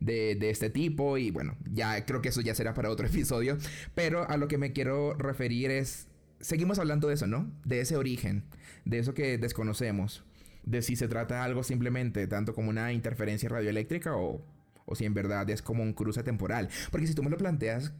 de, 0.00 0.36
de, 0.36 0.50
este 0.50 0.70
tipo. 0.70 1.18
Y 1.18 1.30
bueno, 1.30 1.56
ya 1.72 2.04
creo 2.04 2.22
que 2.22 2.28
eso 2.30 2.40
ya 2.40 2.54
será 2.54 2.74
para 2.74 2.90
otro 2.90 3.06
episodio. 3.08 3.58
Pero 3.94 4.28
a 4.28 4.36
lo 4.36 4.48
que 4.48 4.58
me 4.58 4.72
quiero 4.72 5.14
referir 5.14 5.70
es. 5.70 6.08
Seguimos 6.40 6.78
hablando 6.78 7.08
de 7.08 7.14
eso, 7.14 7.26
¿no? 7.26 7.50
De 7.64 7.80
ese 7.80 7.96
origen, 7.96 8.44
de 8.84 9.00
eso 9.00 9.12
que 9.12 9.38
desconocemos 9.38 10.24
de 10.68 10.82
si 10.82 10.96
se 10.96 11.08
trata 11.08 11.36
de 11.36 11.40
algo 11.40 11.62
simplemente 11.62 12.26
tanto 12.26 12.54
como 12.54 12.68
una 12.68 12.92
interferencia 12.92 13.48
radioeléctrica 13.48 14.16
o, 14.16 14.42
o 14.84 14.94
si 14.94 15.04
en 15.06 15.14
verdad 15.14 15.48
es 15.50 15.62
como 15.62 15.82
un 15.82 15.94
cruce 15.94 16.22
temporal. 16.22 16.68
Porque 16.90 17.06
si 17.06 17.14
tú 17.14 17.22
me 17.22 17.30
lo 17.30 17.36
planteas 17.38 17.92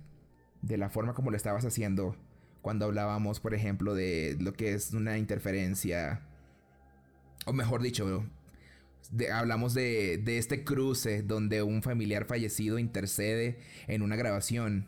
de 0.62 0.76
la 0.76 0.90
forma 0.90 1.14
como 1.14 1.30
lo 1.30 1.36
estabas 1.36 1.64
haciendo 1.64 2.16
cuando 2.60 2.84
hablábamos, 2.84 3.40
por 3.40 3.54
ejemplo, 3.54 3.94
de 3.94 4.36
lo 4.40 4.52
que 4.52 4.74
es 4.74 4.92
una 4.92 5.16
interferencia 5.16 6.22
o 7.46 7.52
mejor 7.52 7.82
dicho, 7.82 8.24
de- 9.10 9.30
hablamos 9.30 9.74
de, 9.74 10.18
de 10.18 10.38
este 10.38 10.64
cruce 10.64 11.22
donde 11.22 11.62
un 11.62 11.82
familiar 11.82 12.24
fallecido 12.26 12.78
intercede 12.78 13.58
en 13.86 14.02
una 14.02 14.16
grabación. 14.16 14.86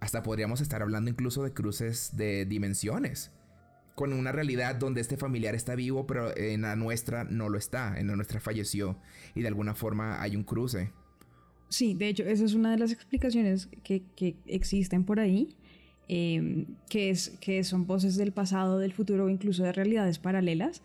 Hasta 0.00 0.22
podríamos 0.22 0.60
estar 0.60 0.82
hablando 0.82 1.10
incluso 1.10 1.42
de 1.42 1.52
cruces 1.52 2.16
de 2.16 2.46
dimensiones. 2.46 3.32
Con 3.94 4.14
una 4.14 4.32
realidad 4.32 4.76
donde 4.76 5.02
este 5.02 5.18
familiar 5.18 5.54
está 5.54 5.74
vivo, 5.74 6.06
pero 6.06 6.34
en 6.36 6.62
la 6.62 6.74
nuestra 6.74 7.24
no 7.24 7.50
lo 7.50 7.58
está. 7.58 7.98
En 7.98 8.06
la 8.06 8.16
nuestra 8.16 8.40
falleció. 8.40 8.98
Y 9.34 9.42
de 9.42 9.48
alguna 9.48 9.74
forma 9.74 10.22
hay 10.22 10.36
un 10.36 10.44
cruce. 10.44 10.90
Sí, 11.68 11.94
de 11.94 12.08
hecho, 12.08 12.22
esa 12.24 12.44
es 12.44 12.54
una 12.54 12.70
de 12.70 12.78
las 12.78 12.92
explicaciones 12.92 13.68
que, 13.84 14.02
que 14.16 14.36
existen 14.46 15.04
por 15.04 15.20
ahí, 15.20 15.54
eh, 16.08 16.66
que, 16.88 17.10
es, 17.10 17.36
que 17.40 17.62
son 17.62 17.86
voces 17.86 18.16
del 18.16 18.32
pasado, 18.32 18.78
del 18.78 18.92
futuro 18.92 19.26
o 19.26 19.28
incluso 19.28 19.62
de 19.64 19.72
realidades 19.72 20.18
paralelas. 20.18 20.82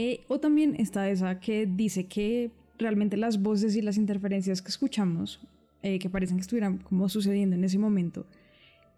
Eh, 0.00 0.20
o 0.28 0.38
también 0.38 0.76
está 0.78 1.10
esa 1.10 1.40
que 1.40 1.66
dice 1.66 2.06
que 2.06 2.52
realmente 2.78 3.16
las 3.16 3.42
voces 3.42 3.74
y 3.74 3.82
las 3.82 3.96
interferencias 3.96 4.62
que 4.62 4.68
escuchamos, 4.68 5.40
eh, 5.82 5.98
que 5.98 6.08
parecen 6.08 6.36
que 6.36 6.42
estuvieran 6.42 6.78
como 6.78 7.08
sucediendo 7.08 7.56
en 7.56 7.64
ese 7.64 7.78
momento, 7.78 8.24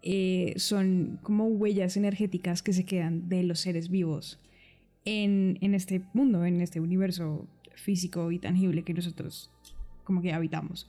eh, 0.03 0.53
son 0.57 1.17
como 1.23 1.47
huellas 1.47 1.97
energéticas 1.97 2.61
que 2.61 2.71
se 2.71 2.83
quedan 2.83 3.29
de 3.29 3.41
los 3.41 3.61
seres 3.61 3.89
vivos 3.89 4.37
en, 5.03 5.57
en 5.61 5.73
este 5.73 6.03
mundo, 6.13 6.45
en 6.45 6.61
este 6.61 6.79
universo 6.79 7.47
físico 7.73 8.31
y 8.31 8.37
tangible 8.37 8.83
que 8.83 8.93
nosotros 8.93 9.49
como 10.03 10.21
que 10.21 10.33
habitamos. 10.33 10.87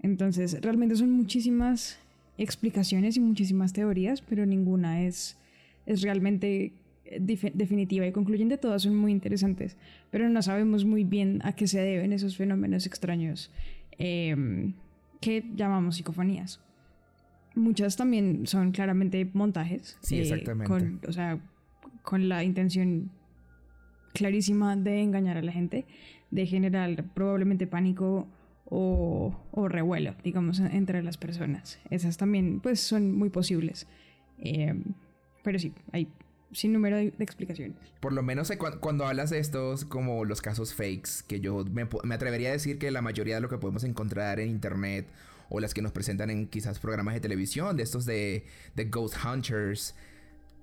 Entonces, 0.00 0.56
realmente 0.60 0.94
son 0.94 1.10
muchísimas 1.10 1.98
explicaciones 2.36 3.16
y 3.16 3.20
muchísimas 3.20 3.72
teorías, 3.72 4.20
pero 4.20 4.46
ninguna 4.46 5.02
es, 5.02 5.36
es 5.84 6.02
realmente 6.02 6.74
definitiva 7.18 8.06
y 8.06 8.12
concluyente. 8.12 8.58
Todas 8.58 8.82
son 8.82 8.94
muy 8.96 9.12
interesantes, 9.12 9.76
pero 10.10 10.28
no 10.28 10.42
sabemos 10.42 10.84
muy 10.84 11.04
bien 11.04 11.40
a 11.44 11.52
qué 11.54 11.66
se 11.66 11.80
deben 11.80 12.12
esos 12.12 12.36
fenómenos 12.36 12.86
extraños 12.86 13.50
eh, 13.98 14.72
que 15.20 15.44
llamamos 15.54 15.96
psicofonías. 15.96 16.60
Muchas 17.54 17.96
también 17.96 18.46
son 18.46 18.70
claramente 18.72 19.28
montajes. 19.32 19.98
Sí, 20.00 20.16
eh, 20.18 20.20
exactamente. 20.22 20.68
Con, 20.68 21.00
o 21.08 21.12
sea, 21.12 21.40
con 22.02 22.28
la 22.28 22.44
intención 22.44 23.10
clarísima 24.14 24.76
de 24.76 25.00
engañar 25.02 25.36
a 25.36 25.42
la 25.42 25.52
gente, 25.52 25.86
de 26.30 26.46
generar 26.46 27.04
probablemente 27.14 27.66
pánico 27.66 28.26
o, 28.66 29.34
o 29.50 29.68
revuelo, 29.68 30.14
digamos, 30.22 30.60
en- 30.60 30.72
entre 30.74 31.02
las 31.02 31.16
personas. 31.16 31.80
Esas 31.90 32.16
también, 32.16 32.60
pues, 32.60 32.80
son 32.80 33.16
muy 33.16 33.30
posibles. 33.30 33.86
Eh, 34.38 34.74
pero 35.42 35.58
sí, 35.58 35.72
hay 35.92 36.08
sin 36.52 36.72
número 36.72 36.96
de, 36.96 37.10
de 37.10 37.24
explicaciones. 37.24 37.76
Por 38.00 38.12
lo 38.12 38.22
menos 38.22 38.50
cu- 38.58 38.80
cuando 38.80 39.06
hablas 39.06 39.30
de 39.30 39.38
estos 39.38 39.84
como 39.84 40.24
los 40.24 40.40
casos 40.40 40.74
fakes, 40.74 41.22
que 41.26 41.40
yo 41.40 41.64
me 41.64 42.14
atrevería 42.14 42.48
a 42.50 42.52
decir 42.52 42.78
que 42.78 42.90
la 42.90 43.02
mayoría 43.02 43.34
de 43.34 43.40
lo 43.40 43.48
que 43.48 43.58
podemos 43.58 43.84
encontrar 43.84 44.40
en 44.40 44.48
internet 44.48 45.06
o 45.50 45.60
las 45.60 45.74
que 45.74 45.82
nos 45.82 45.92
presentan 45.92 46.30
en 46.30 46.46
quizás 46.46 46.78
programas 46.78 47.14
de 47.14 47.20
televisión, 47.20 47.76
de 47.76 47.82
estos 47.82 48.04
de, 48.04 48.44
de 48.74 48.84
Ghost 48.86 49.16
Hunters, 49.24 49.94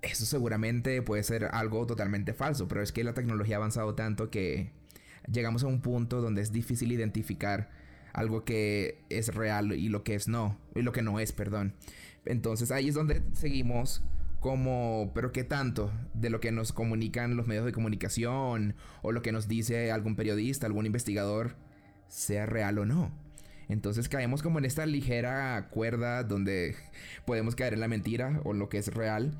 eso 0.02 0.26
seguramente 0.26 1.02
puede 1.02 1.24
ser 1.24 1.46
algo 1.46 1.86
totalmente 1.88 2.34
falso, 2.34 2.68
pero 2.68 2.84
es 2.84 2.92
que 2.92 3.04
la 3.04 3.14
tecnología 3.14 3.56
ha 3.56 3.58
avanzado 3.58 3.96
tanto 3.96 4.30
que 4.30 4.70
llegamos 5.32 5.64
a 5.64 5.68
un 5.68 5.82
punto 5.82 6.22
donde 6.22 6.44
es 6.44 6.52
difícil 6.52 6.92
identificar 6.92 7.72
algo 8.14 8.46
que 8.46 9.00
es 9.10 9.34
real 9.34 9.74
y 9.74 9.90
lo 9.90 10.04
que 10.04 10.14
es 10.16 10.28
no, 10.28 10.60
y 10.76 10.84
lo 10.84 10.92
que 10.92 11.02
no 11.02 11.20
es, 11.20 11.32
perdón. 11.32 11.74
Entonces 12.26 12.72
ahí 12.72 12.90
es 12.90 12.96
donde 12.96 13.24
seguimos 13.34 14.04
como, 14.46 15.10
pero 15.16 15.32
qué 15.32 15.44
tanto 15.44 15.92
de 16.14 16.30
lo 16.30 16.40
que 16.40 16.52
nos 16.52 16.72
comunican 16.72 17.36
los 17.36 17.48
medios 17.48 17.66
de 17.66 17.72
comunicación 17.72 18.76
o 19.02 19.12
lo 19.12 19.24
que 19.24 19.32
nos 19.32 19.48
dice 19.48 19.92
algún 19.92 20.16
periodista, 20.16 20.68
algún 20.68 20.86
investigador, 20.86 21.56
sea 22.10 22.46
real 22.46 22.78
o 22.78 22.86
no. 22.86 23.12
Entonces 23.70 24.08
caemos 24.08 24.44
como 24.44 24.60
en 24.60 24.66
esta 24.66 24.86
ligera 24.86 25.70
cuerda 25.72 26.22
donde 26.22 26.76
podemos 27.26 27.56
caer 27.56 27.74
en 27.74 27.80
la 27.80 27.88
mentira 27.88 28.40
o 28.44 28.52
en 28.52 28.60
lo 28.60 28.70
que 28.70 28.78
es 28.78 28.94
real. 28.94 29.32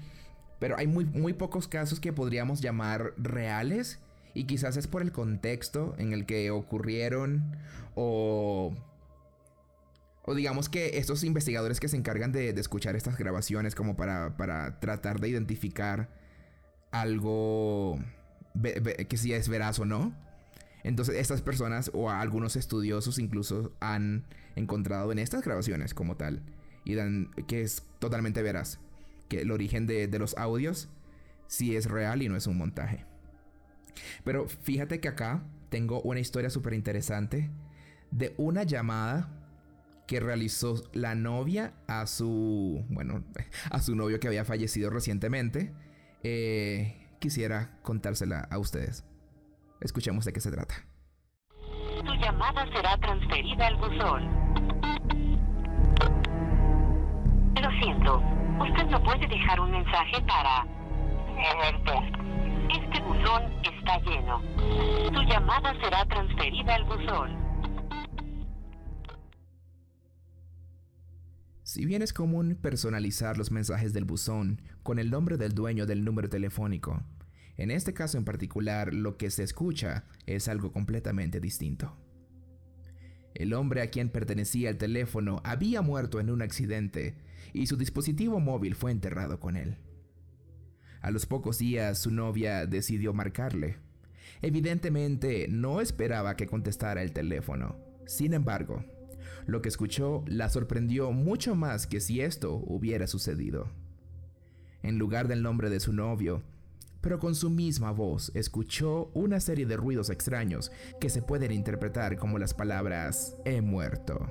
Pero 0.58 0.76
hay 0.76 0.88
muy, 0.88 1.06
muy 1.06 1.34
pocos 1.34 1.68
casos 1.68 2.00
que 2.00 2.12
podríamos 2.12 2.62
llamar 2.62 3.14
reales. 3.18 4.00
Y 4.34 4.46
quizás 4.46 4.76
es 4.76 4.88
por 4.88 5.04
el 5.04 5.12
contexto 5.12 5.94
en 6.00 6.14
el 6.14 6.26
que 6.26 6.50
ocurrieron. 6.50 7.56
O. 7.94 8.74
O 10.28 10.34
digamos 10.34 10.70
que 10.70 10.98
estos 10.98 11.24
investigadores 11.24 11.80
que 11.80 11.88
se 11.88 11.98
encargan 11.98 12.32
de, 12.32 12.50
escuchar 12.50 12.96
estas 12.96 13.18
grabaciones 13.18 13.76
como 13.76 13.96
para, 13.96 14.36
para 14.38 14.80
tratar 14.80 15.20
de 15.20 15.30
identificar 15.30 16.10
algo 16.92 18.00
que 18.62 19.18
si 19.18 19.34
es 19.34 19.48
veraz 19.50 19.78
o 19.80 19.86
no. 19.86 20.16
Entonces 20.84 21.16
estas 21.16 21.44
personas 21.44 21.92
o 21.94 22.10
algunos 22.10 22.56
estudiosos 22.56 23.20
incluso 23.20 23.76
han 23.80 24.26
encontrado 24.56 25.12
en 25.12 25.20
estas 25.20 25.44
grabaciones 25.44 25.94
como 25.94 26.18
tal. 26.18 26.42
Y 26.86 26.96
dan 26.96 27.30
que 27.48 27.62
es 27.62 27.84
totalmente 28.00 28.42
veraz. 28.42 28.80
Que 29.30 29.42
el 29.42 29.52
origen 29.52 29.86
de, 29.86 30.08
de 30.08 30.20
los 30.20 30.36
audios 30.38 30.90
sí 31.46 31.76
es 31.76 31.86
real 31.86 32.24
y 32.24 32.30
no 32.30 32.36
es 32.36 32.48
un 32.48 32.58
montaje. 32.58 33.06
Pero 34.24 34.48
fíjate 34.48 35.00
que 35.00 35.08
acá 35.08 35.44
tengo 35.70 36.02
una 36.02 36.20
historia 36.20 36.50
súper 36.50 36.74
interesante 36.74 37.52
de 38.10 38.34
una 38.38 38.64
llamada 38.64 39.45
que 40.08 40.20
realizó 40.20 40.76
la 40.94 41.16
novia 41.16 41.74
a 41.88 42.06
su, 42.08 42.86
bueno, 42.90 43.24
a 43.72 43.82
su 43.82 43.96
novio 43.96 44.20
que 44.20 44.28
había 44.28 44.46
fallecido 44.46 44.90
recientemente. 44.90 45.74
Eh, 46.24 47.08
quisiera 47.20 47.78
contársela 47.82 48.48
a 48.50 48.58
ustedes. 48.58 49.04
Escuchemos 49.82 50.26
de 50.26 50.34
qué 50.34 50.40
se 50.40 50.52
trata. 50.52 50.76
Tu 52.06 52.14
llamada 52.16 52.66
será 52.74 52.98
transferida 52.98 53.68
al 53.68 53.76
buzón. 53.78 54.46
Lo 57.62 57.72
siento, 57.82 58.22
usted 58.60 58.86
no 58.88 59.04
puede 59.04 59.28
dejar 59.28 59.60
un 59.60 59.72
mensaje 59.72 60.22
para... 60.28 60.68
Este 62.72 63.02
buzón 63.02 63.44
está 63.64 64.00
lleno. 64.00 64.42
Tu 65.14 65.22
llamada 65.24 65.74
será 65.82 66.06
transferida 66.06 66.76
al 66.76 66.84
buzón. 66.86 67.45
Si 71.76 71.86
bien 71.86 72.02
es 72.02 72.14
común 72.14 72.56
personalizar 72.56 73.38
los 73.38 73.52
mensajes 73.52 73.92
del 73.92 74.06
buzón 74.06 74.62
con 74.82 74.98
el 74.98 75.12
nombre 75.12 75.36
del 75.36 75.52
dueño 75.52 75.86
del 75.86 76.06
número 76.06 76.30
telefónico, 76.30 77.04
en 77.58 77.70
este 77.70 77.94
caso 77.94 78.18
en 78.18 78.24
particular 78.24 78.94
lo 78.94 79.18
que 79.18 79.30
se 79.30 79.44
escucha 79.44 80.06
es 80.26 80.48
algo 80.48 80.72
completamente 80.72 81.42
distinto. 81.42 81.94
El 83.34 83.54
hombre 83.54 83.82
a 83.82 83.90
quien 83.90 84.08
pertenecía 84.08 84.70
el 84.70 84.78
teléfono 84.78 85.42
había 85.44 85.82
muerto 85.82 86.22
en 86.22 86.30
un 86.30 86.42
accidente 86.42 87.18
y 87.52 87.68
su 87.68 87.76
dispositivo 87.76 88.40
móvil 88.40 88.74
fue 88.74 88.92
enterrado 88.94 89.42
con 89.42 89.58
él. 89.58 89.76
A 91.02 91.12
los 91.12 91.26
pocos 91.26 91.58
días 91.58 92.00
su 92.00 92.10
novia 92.10 92.68
decidió 92.68 93.14
marcarle. 93.14 93.80
Evidentemente 94.42 95.48
no 95.50 95.82
esperaba 95.82 96.38
que 96.38 96.48
contestara 96.48 97.04
el 97.04 97.12
teléfono. 97.12 97.76
Sin 98.06 98.34
embargo, 98.34 98.86
lo 99.46 99.62
que 99.62 99.70
escuchó 99.70 100.24
la 100.28 100.50
sorprendió 100.50 101.12
mucho 101.12 101.56
más 101.56 101.88
que 101.88 102.00
si 102.00 102.22
esto 102.22 102.56
hubiera 102.66 103.08
sucedido. 103.08 103.70
En 104.82 104.98
lugar 104.98 105.28
del 105.28 105.42
nombre 105.42 105.70
de 105.70 105.80
su 105.80 105.94
novio, 105.94 106.44
pero 107.02 107.20
con 107.20 107.36
su 107.36 107.52
misma 107.52 107.92
voz 107.92 108.32
escuchó 108.34 109.12
una 109.14 109.40
serie 109.40 109.68
de 109.68 109.78
ruidos 109.78 110.10
extraños 110.10 110.72
que 111.00 111.10
se 111.10 111.22
pueden 111.22 111.52
interpretar 111.52 112.18
como 112.18 112.40
las 112.40 112.56
palabras 112.56 113.38
he 113.46 113.62
muerto. 113.62 114.28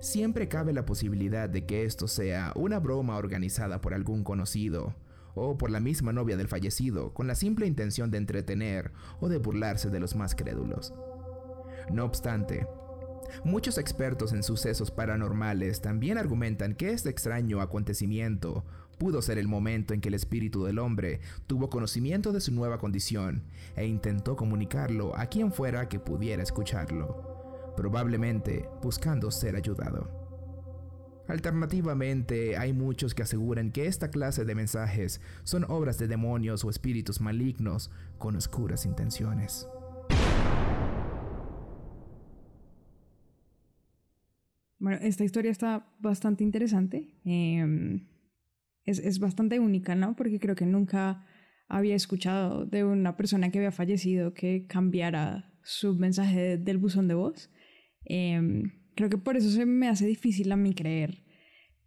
Siempre 0.00 0.48
cabe 0.48 0.72
la 0.72 0.86
posibilidad 0.86 1.48
de 1.48 1.66
que 1.66 1.84
esto 1.84 2.08
sea 2.08 2.52
una 2.56 2.78
broma 2.78 3.16
organizada 3.16 3.80
por 3.80 3.92
algún 3.92 4.24
conocido 4.24 4.94
o 5.34 5.58
por 5.58 5.70
la 5.70 5.80
misma 5.80 6.12
novia 6.12 6.36
del 6.36 6.48
fallecido 6.48 7.12
con 7.12 7.26
la 7.26 7.34
simple 7.34 7.66
intención 7.66 8.10
de 8.10 8.18
entretener 8.18 8.92
o 9.20 9.28
de 9.28 9.38
burlarse 9.38 9.90
de 9.90 10.00
los 10.00 10.14
más 10.14 10.34
crédulos. 10.34 10.94
No 11.92 12.04
obstante, 12.04 12.66
Muchos 13.44 13.78
expertos 13.78 14.32
en 14.32 14.42
sucesos 14.42 14.90
paranormales 14.90 15.80
también 15.80 16.18
argumentan 16.18 16.74
que 16.74 16.90
este 16.90 17.10
extraño 17.10 17.60
acontecimiento 17.60 18.64
pudo 18.98 19.22
ser 19.22 19.38
el 19.38 19.48
momento 19.48 19.94
en 19.94 20.00
que 20.00 20.08
el 20.08 20.14
espíritu 20.14 20.64
del 20.64 20.78
hombre 20.78 21.20
tuvo 21.46 21.68
conocimiento 21.70 22.32
de 22.32 22.40
su 22.40 22.52
nueva 22.52 22.78
condición 22.78 23.42
e 23.76 23.86
intentó 23.86 24.36
comunicarlo 24.36 25.16
a 25.16 25.26
quien 25.26 25.52
fuera 25.52 25.88
que 25.88 25.98
pudiera 25.98 26.42
escucharlo, 26.42 27.72
probablemente 27.76 28.68
buscando 28.82 29.30
ser 29.30 29.56
ayudado. 29.56 30.24
Alternativamente, 31.26 32.58
hay 32.58 32.74
muchos 32.74 33.14
que 33.14 33.22
aseguran 33.22 33.72
que 33.72 33.86
esta 33.86 34.10
clase 34.10 34.44
de 34.44 34.54
mensajes 34.54 35.22
son 35.42 35.64
obras 35.68 35.98
de 35.98 36.06
demonios 36.06 36.64
o 36.64 36.70
espíritus 36.70 37.20
malignos 37.20 37.90
con 38.18 38.36
oscuras 38.36 38.84
intenciones. 38.84 39.66
Bueno, 44.84 44.98
esta 45.00 45.24
historia 45.24 45.50
está 45.50 45.86
bastante 45.98 46.44
interesante. 46.44 47.08
eh, 47.24 48.00
es, 48.84 48.98
es 48.98 49.18
bastante 49.18 49.58
única, 49.58 49.94
¿no? 49.94 50.14
Porque 50.14 50.38
creo 50.38 50.54
que 50.54 50.66
nunca 50.66 51.26
había 51.68 51.94
escuchado 51.94 52.66
de 52.66 52.84
una 52.84 53.16
persona 53.16 53.50
que 53.50 53.56
había 53.56 53.72
fallecido 53.72 54.34
que 54.34 54.66
cambiara 54.66 55.50
su 55.62 55.94
mensaje 55.94 56.58
del 56.58 56.76
buzón 56.76 57.08
de 57.08 57.14
voz. 57.14 57.50
Em, 58.04 58.72
creo 58.94 59.08
que 59.08 59.16
por 59.16 59.38
eso 59.38 59.48
se 59.48 59.64
me 59.64 59.88
hace 59.88 60.06
difícil 60.06 60.52
a 60.52 60.56
mí 60.56 60.74
creer 60.74 61.24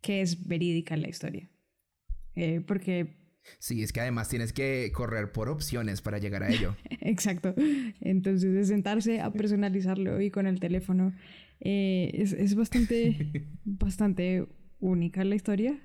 que 0.02 0.22
es 0.22 0.48
verídica 0.48 0.98
la 0.98 1.08
historia. 1.08 1.52
Eh, 2.34 2.62
porque 2.66 3.16
Sí, 3.60 3.84
es 3.84 3.94
que 3.94 4.02
además 4.02 4.28
tienes 4.28 4.54
que 4.54 4.92
correr 4.92 5.32
por 5.32 5.50
opciones 5.50 6.02
para 6.02 6.18
llegar 6.18 6.42
a 6.42 6.50
ello. 6.50 6.76
Exacto. 7.02 7.54
Entonces, 8.02 8.54
de 8.54 8.66
sentarse 8.66 9.22
a 9.22 9.32
personalizarlo 9.32 10.20
y 10.20 10.32
con 10.32 10.48
el 10.48 10.60
teléfono 10.60 11.14
eh, 11.60 12.12
es, 12.14 12.34
es, 12.34 12.56
bastante, 12.56 13.48
bastante 13.66 14.48
única 14.80 15.24
la 15.24 15.36
historia. 15.36 15.80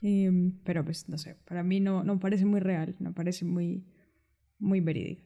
Eh, 0.00 0.52
pero 0.64 0.84
pues, 0.84 1.08
no 1.08 1.18
sé, 1.18 1.36
para 1.44 1.62
mí 1.62 1.80
no, 1.80 2.04
no 2.04 2.20
parece 2.20 2.44
muy 2.44 2.60
real, 2.60 2.94
no 3.00 3.12
parece 3.12 3.44
muy, 3.44 3.84
muy 4.58 4.80
verídica. 4.80 5.24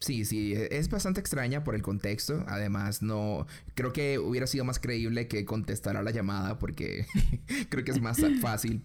Sí, 0.00 0.24
sí, 0.24 0.52
e, 0.54 0.76
es 0.76 0.90
bastante 0.90 1.20
extraña 1.20 1.64
por 1.64 1.74
el 1.74 1.82
contexto. 1.82 2.44
Además, 2.48 3.02
no 3.02 3.46
creo 3.74 3.92
que 3.92 4.18
hubiera 4.18 4.46
sido 4.46 4.64
más 4.64 4.78
creíble 4.78 5.28
que 5.28 5.44
contestara 5.44 6.02
la 6.02 6.10
llamada 6.10 6.58
porque 6.58 7.06
creo 7.70 7.84
que 7.84 7.92
es 7.92 8.00
más 8.00 8.20
fácil 8.40 8.82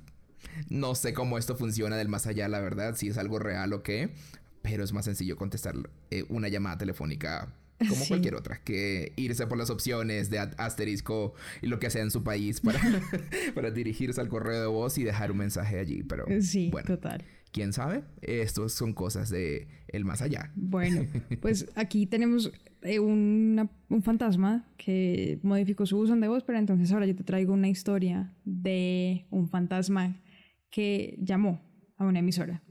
no 0.70 0.96
sé 0.96 1.13
cómo 1.13 1.38
esto 1.38 1.56
funciona 1.56 1.98
del 1.98 2.08
más 2.08 2.28
allá, 2.28 2.48
la 2.48 2.60
verdad, 2.60 2.96
si 2.96 3.08
es 3.10 3.17
algo 3.17 3.39
real 3.39 3.74
o 3.74 3.84
qué, 3.84 4.13
pero 4.62 4.84
es 4.84 4.93
más 4.93 5.06
sencillo 5.06 5.36
contestar 5.36 5.76
eh, 6.12 6.26
una 6.30 6.48
llamada 6.48 6.78
telefónica 6.78 7.54
como 7.78 8.06
cualquier 8.08 8.36
otra, 8.36 8.62
que 8.63 9.13
irse 9.16 9.46
por 9.48 9.58
las 9.58 9.70
opciones 9.70 10.30
de 10.30 10.40
asterisco 10.40 11.34
y 11.62 11.68
lo 11.68 11.80
que 11.80 11.90
sea 11.90 12.02
en 12.02 12.12
su 12.12 12.24
país 12.24 12.62
para, 12.62 12.80
para 13.56 13.72
dirigirse 13.72 14.20
al 14.22 14.30
correo 14.30 14.62
de 14.62 14.68
voz 14.68 14.98
y 14.98 15.04
dejar 15.04 15.32
un 15.32 15.38
mensaje 15.38 15.80
allí. 15.80 16.04
Pero 16.04 16.26
sí, 16.42 16.70
bueno, 16.72 16.88
total. 16.88 17.24
¿Quién 17.52 17.74
sabe? 17.74 18.04
Estos 18.22 18.74
son 18.74 18.94
cosas 18.94 19.30
de 19.30 19.68
el 19.88 20.06
más 20.06 20.22
allá. 20.22 20.52
Bueno, 20.56 21.06
pues 21.42 21.68
aquí 21.76 22.06
tenemos 22.06 22.52
eh, 22.82 23.00
un 23.00 23.70
fantasma 24.04 24.68
que 24.78 25.40
modificó 25.44 25.86
su 25.86 25.98
buzón 25.98 26.20
de 26.20 26.28
voz, 26.28 26.44
pero 26.44 26.60
entonces 26.60 26.92
ahora 26.92 27.06
yo 27.06 27.16
te 27.16 27.24
traigo 27.24 27.54
una 27.54 27.70
historia 27.70 28.34
de 28.44 29.26
un 29.30 29.48
fantasma 29.50 30.22
que 30.70 31.18
llamó 31.22 31.62
a 31.98 32.06
una 32.06 32.20
emisora. 32.20 32.63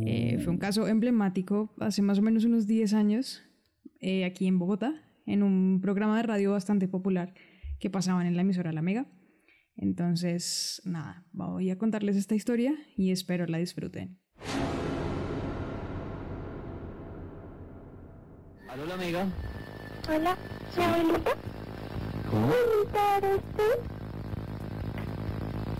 Eh, 0.00 0.38
fue 0.42 0.50
un 0.50 0.56
uh. 0.56 0.60
caso 0.60 0.88
emblemático 0.88 1.74
hace 1.78 2.00
más 2.00 2.18
o 2.18 2.22
menos 2.22 2.44
unos 2.44 2.66
10 2.66 2.94
años 2.94 3.42
eh, 4.02 4.24
aquí 4.24 4.46
en 4.46 4.58
Bogotá, 4.58 5.00
en 5.26 5.42
un 5.42 5.80
programa 5.80 6.16
de 6.16 6.24
radio 6.24 6.50
bastante 6.50 6.88
popular 6.88 7.32
que 7.78 7.88
pasaban 7.88 8.26
en 8.26 8.36
la 8.36 8.42
emisora 8.42 8.72
La 8.72 8.82
Mega. 8.82 9.06
Entonces, 9.76 10.82
nada, 10.84 11.24
voy 11.32 11.70
a 11.70 11.78
contarles 11.78 12.16
esta 12.16 12.34
historia 12.34 12.74
y 12.96 13.12
espero 13.12 13.46
la 13.46 13.58
disfruten. 13.58 14.18
¿Aló, 18.68 18.86
La 18.86 18.96
Mega? 18.96 19.26
Hola, 20.08 20.36
¿mi 20.76 20.82
abuelita? 20.82 21.30
¿Cómo? 22.28 22.46
¿Abuelita 22.46 23.18
eres 23.18 23.40
tú? 23.56 23.62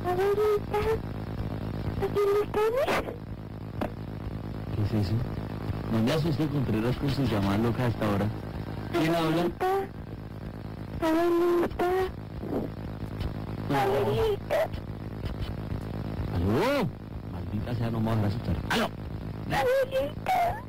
Abuelita, 0.07 0.79
¿aquí 2.03 2.21
¿Qué 4.77 4.83
es 4.83 5.07
eso? 5.07 5.42
¿Dónde 5.93 6.15
hace 6.15 6.31
usted 6.31 6.49
Contreras 6.51 6.97
con 6.97 7.11
su 7.11 7.23
llamada 7.25 7.59
loca 7.59 7.83
a 7.85 7.89
esta 7.89 8.09
hora? 8.09 8.27
¿Quién 8.93 9.15
habla? 9.15 9.43
Abuelita. 11.03 11.85
Abuelita. 13.69 14.69
¿Aló? 16.35 16.89
Maldita 17.31 17.75
sea, 17.75 17.91
no 17.91 18.01
me 18.01 18.11
vas 18.11 18.25
a 18.25 18.27
asustar. 18.29 18.57
¡Aló! 18.71 18.89
Abuelita. 19.53 20.63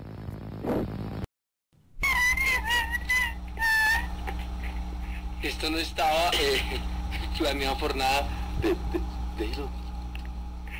Esto 5.41 5.69
no 5.69 5.77
estaba 5.77 6.31
eh, 6.33 6.81
planeado 7.37 7.77
por 7.77 7.95
nada. 7.95 8.27
De, 8.61 8.69
de, 8.69 9.47
de. 9.47 9.53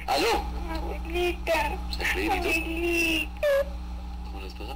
¿Aló? 0.06 0.44
Abuelita. 0.70 1.78
Abuelita. 2.12 3.73
¿Cómo 4.58 4.76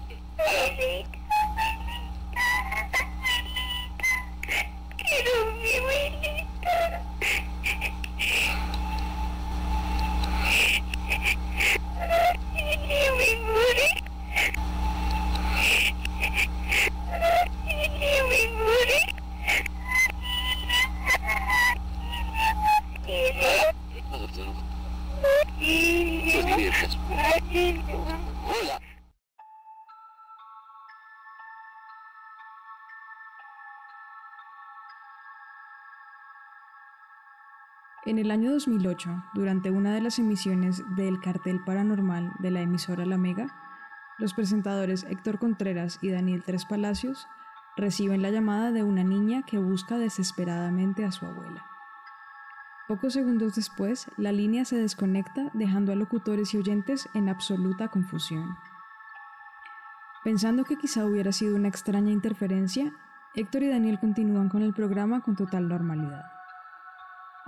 En 38.08 38.20
el 38.20 38.32
año 38.32 38.54
2008, 38.54 39.22
durante 39.34 39.70
una 39.70 39.93
de 39.93 40.00
las 40.00 40.17
emisiones 40.17 40.82
del 40.96 41.20
Cartel 41.20 41.62
Paranormal 41.65 42.32
de 42.39 42.52
la 42.52 42.62
emisora 42.62 43.06
La 43.06 43.17
Mega, 43.17 43.54
los 44.17 44.34
presentadores 44.34 45.04
Héctor 45.10 45.39
Contreras 45.39 46.00
y 46.02 46.12
Daniel 46.12 46.41
Tres 46.46 46.63
Palacios 46.63 47.28
reciben 47.76 48.22
la 48.22 48.32
llamada 48.32 48.72
de 48.72 48.82
una 48.82 49.04
niña 49.04 49.43
que 49.46 49.58
busca 49.58 49.98
desesperadamente 49.98 51.04
a 51.04 51.12
su 51.12 51.26
abuela. 51.26 51.65
Pocos 52.88 53.12
segundos 53.12 53.56
después, 53.56 54.10
la 54.15 54.32
línea 54.32 54.63
se 54.63 54.78
desconecta 54.78 55.52
dejando 55.54 55.91
a 55.91 55.96
locutores 55.96 56.54
y 56.54 56.60
oyentes 56.60 57.10
en 57.13 57.28
absoluta 57.28 57.89
confusión. 57.89 58.56
Pensando 60.24 60.63
que 60.63 60.78
quizá 60.78 61.06
hubiera 61.06 61.34
sido 61.34 61.58
una 61.58 61.67
extraña 61.67 62.13
interferencia, 62.13 62.93
Héctor 63.34 63.63
y 63.63 63.67
Daniel 63.67 64.00
continúan 64.00 64.48
con 64.48 64.62
el 64.62 64.74
programa 64.74 65.20
con 65.20 65.36
total 65.36 65.67
normalidad. 65.67 66.37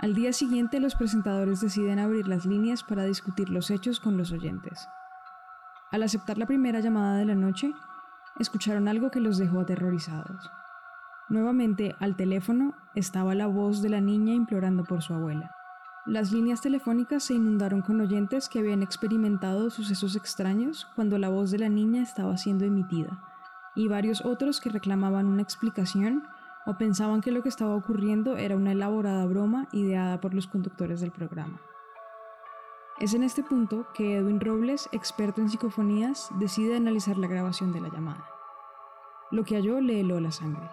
Al 0.00 0.14
día 0.14 0.32
siguiente 0.32 0.80
los 0.80 0.94
presentadores 0.94 1.60
deciden 1.60 1.98
abrir 1.98 2.26
las 2.26 2.46
líneas 2.46 2.82
para 2.82 3.04
discutir 3.04 3.50
los 3.50 3.70
hechos 3.70 4.00
con 4.00 4.16
los 4.16 4.32
oyentes. 4.32 4.88
Al 5.90 6.02
aceptar 6.02 6.38
la 6.38 6.46
primera 6.46 6.80
llamada 6.80 7.18
de 7.18 7.26
la 7.26 7.34
noche, 7.34 7.74
escucharon 8.38 8.88
algo 8.88 9.10
que 9.10 9.20
los 9.20 9.36
dejó 9.36 9.60
aterrorizados. 9.60 10.50
Nuevamente, 11.28 11.96
al 12.00 12.16
teléfono 12.16 12.72
estaba 12.94 13.34
la 13.34 13.46
voz 13.46 13.82
de 13.82 13.90
la 13.90 14.00
niña 14.00 14.32
implorando 14.32 14.84
por 14.84 15.02
su 15.02 15.12
abuela. 15.12 15.54
Las 16.06 16.32
líneas 16.32 16.62
telefónicas 16.62 17.24
se 17.24 17.34
inundaron 17.34 17.82
con 17.82 18.00
oyentes 18.00 18.48
que 18.48 18.60
habían 18.60 18.82
experimentado 18.82 19.68
sucesos 19.68 20.16
extraños 20.16 20.88
cuando 20.94 21.18
la 21.18 21.28
voz 21.28 21.50
de 21.50 21.58
la 21.58 21.68
niña 21.68 22.02
estaba 22.02 22.38
siendo 22.38 22.64
emitida, 22.64 23.22
y 23.74 23.86
varios 23.86 24.24
otros 24.24 24.62
que 24.62 24.70
reclamaban 24.70 25.26
una 25.26 25.42
explicación 25.42 26.24
o 26.66 26.76
pensaban 26.76 27.20
que 27.20 27.32
lo 27.32 27.42
que 27.42 27.48
estaba 27.48 27.74
ocurriendo 27.74 28.36
era 28.36 28.56
una 28.56 28.72
elaborada 28.72 29.24
broma 29.26 29.68
ideada 29.72 30.20
por 30.20 30.34
los 30.34 30.46
conductores 30.46 31.00
del 31.00 31.10
programa. 31.10 31.60
Es 32.98 33.14
en 33.14 33.22
este 33.22 33.42
punto 33.42 33.86
que 33.94 34.16
Edwin 34.16 34.40
Robles, 34.40 34.88
experto 34.92 35.40
en 35.40 35.48
psicofonías, 35.48 36.28
decide 36.38 36.76
analizar 36.76 37.16
la 37.16 37.28
grabación 37.28 37.72
de 37.72 37.80
la 37.80 37.88
llamada. 37.88 38.26
Lo 39.30 39.44
que 39.44 39.56
halló 39.56 39.80
le 39.80 40.00
heló 40.00 40.20
la 40.20 40.32
sangre. 40.32 40.68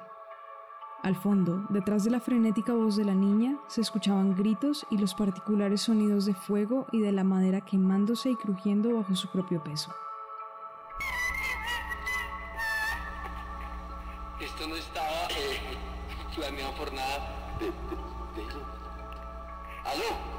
Al 1.04 1.16
fondo, 1.16 1.66
detrás 1.70 2.04
de 2.04 2.10
la 2.10 2.20
frenética 2.20 2.74
voz 2.74 2.98
de 2.98 3.06
la 3.06 3.16
niña, 3.16 3.58
se 3.68 3.82
escuchaban 3.82 4.36
gritos 4.36 4.86
y 4.90 4.98
los 4.98 5.14
particulares 5.14 5.82
sonidos 5.82 6.26
de 6.26 6.34
fuego 6.34 6.88
y 6.92 7.00
de 7.00 7.14
la 7.14 7.24
madera 7.24 7.62
quemándose 7.62 8.32
y 8.32 8.36
crujiendo 8.36 8.94
bajo 8.94 9.16
su 9.16 9.30
propio 9.30 9.64
peso. 9.64 9.94
Esto 14.48 14.66
no 14.66 14.76
estaba 14.76 15.28
eh, 15.30 15.60
planeado 16.34 16.74
por 16.76 16.94
nada. 16.94 17.58
De, 17.60 17.66
de, 17.66 17.72
de 18.42 18.48
eso. 18.48 18.62
¿Aló? 19.84 20.38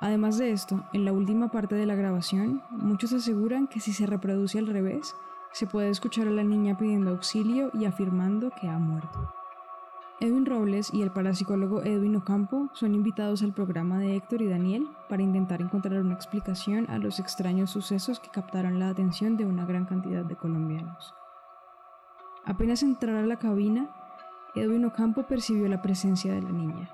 Además 0.00 0.38
de 0.38 0.52
esto, 0.52 0.82
en 0.94 1.04
la 1.04 1.12
última 1.12 1.50
parte 1.50 1.74
de 1.74 1.84
la 1.84 1.94
grabación, 1.94 2.62
muchos 2.70 3.12
aseguran 3.12 3.66
que 3.66 3.78
si 3.78 3.92
se 3.92 4.06
reproduce 4.06 4.58
al 4.58 4.68
revés, 4.68 5.14
se 5.52 5.66
puede 5.66 5.90
escuchar 5.90 6.26
a 6.26 6.30
la 6.30 6.42
niña 6.42 6.78
pidiendo 6.78 7.10
auxilio 7.10 7.70
y 7.74 7.84
afirmando 7.84 8.50
que 8.58 8.66
ha 8.66 8.78
muerto. 8.78 9.41
Edwin 10.22 10.46
Robles 10.46 10.94
y 10.94 11.02
el 11.02 11.10
parapsicólogo 11.10 11.82
Edwin 11.82 12.14
Ocampo 12.14 12.68
son 12.74 12.94
invitados 12.94 13.42
al 13.42 13.52
programa 13.52 13.98
de 13.98 14.14
Héctor 14.14 14.40
y 14.40 14.46
Daniel 14.46 14.88
para 15.08 15.20
intentar 15.20 15.60
encontrar 15.60 15.98
una 15.98 16.14
explicación 16.14 16.88
a 16.90 16.98
los 16.98 17.18
extraños 17.18 17.70
sucesos 17.70 18.20
que 18.20 18.28
captaron 18.28 18.78
la 18.78 18.88
atención 18.88 19.36
de 19.36 19.44
una 19.44 19.66
gran 19.66 19.84
cantidad 19.84 20.24
de 20.24 20.36
colombianos. 20.36 21.12
Apenas 22.44 22.84
entrar 22.84 23.16
a 23.16 23.26
la 23.26 23.40
cabina, 23.40 23.90
Edwin 24.54 24.84
Ocampo 24.84 25.24
percibió 25.24 25.66
la 25.66 25.82
presencia 25.82 26.32
de 26.32 26.42
la 26.42 26.52
niña. 26.52 26.88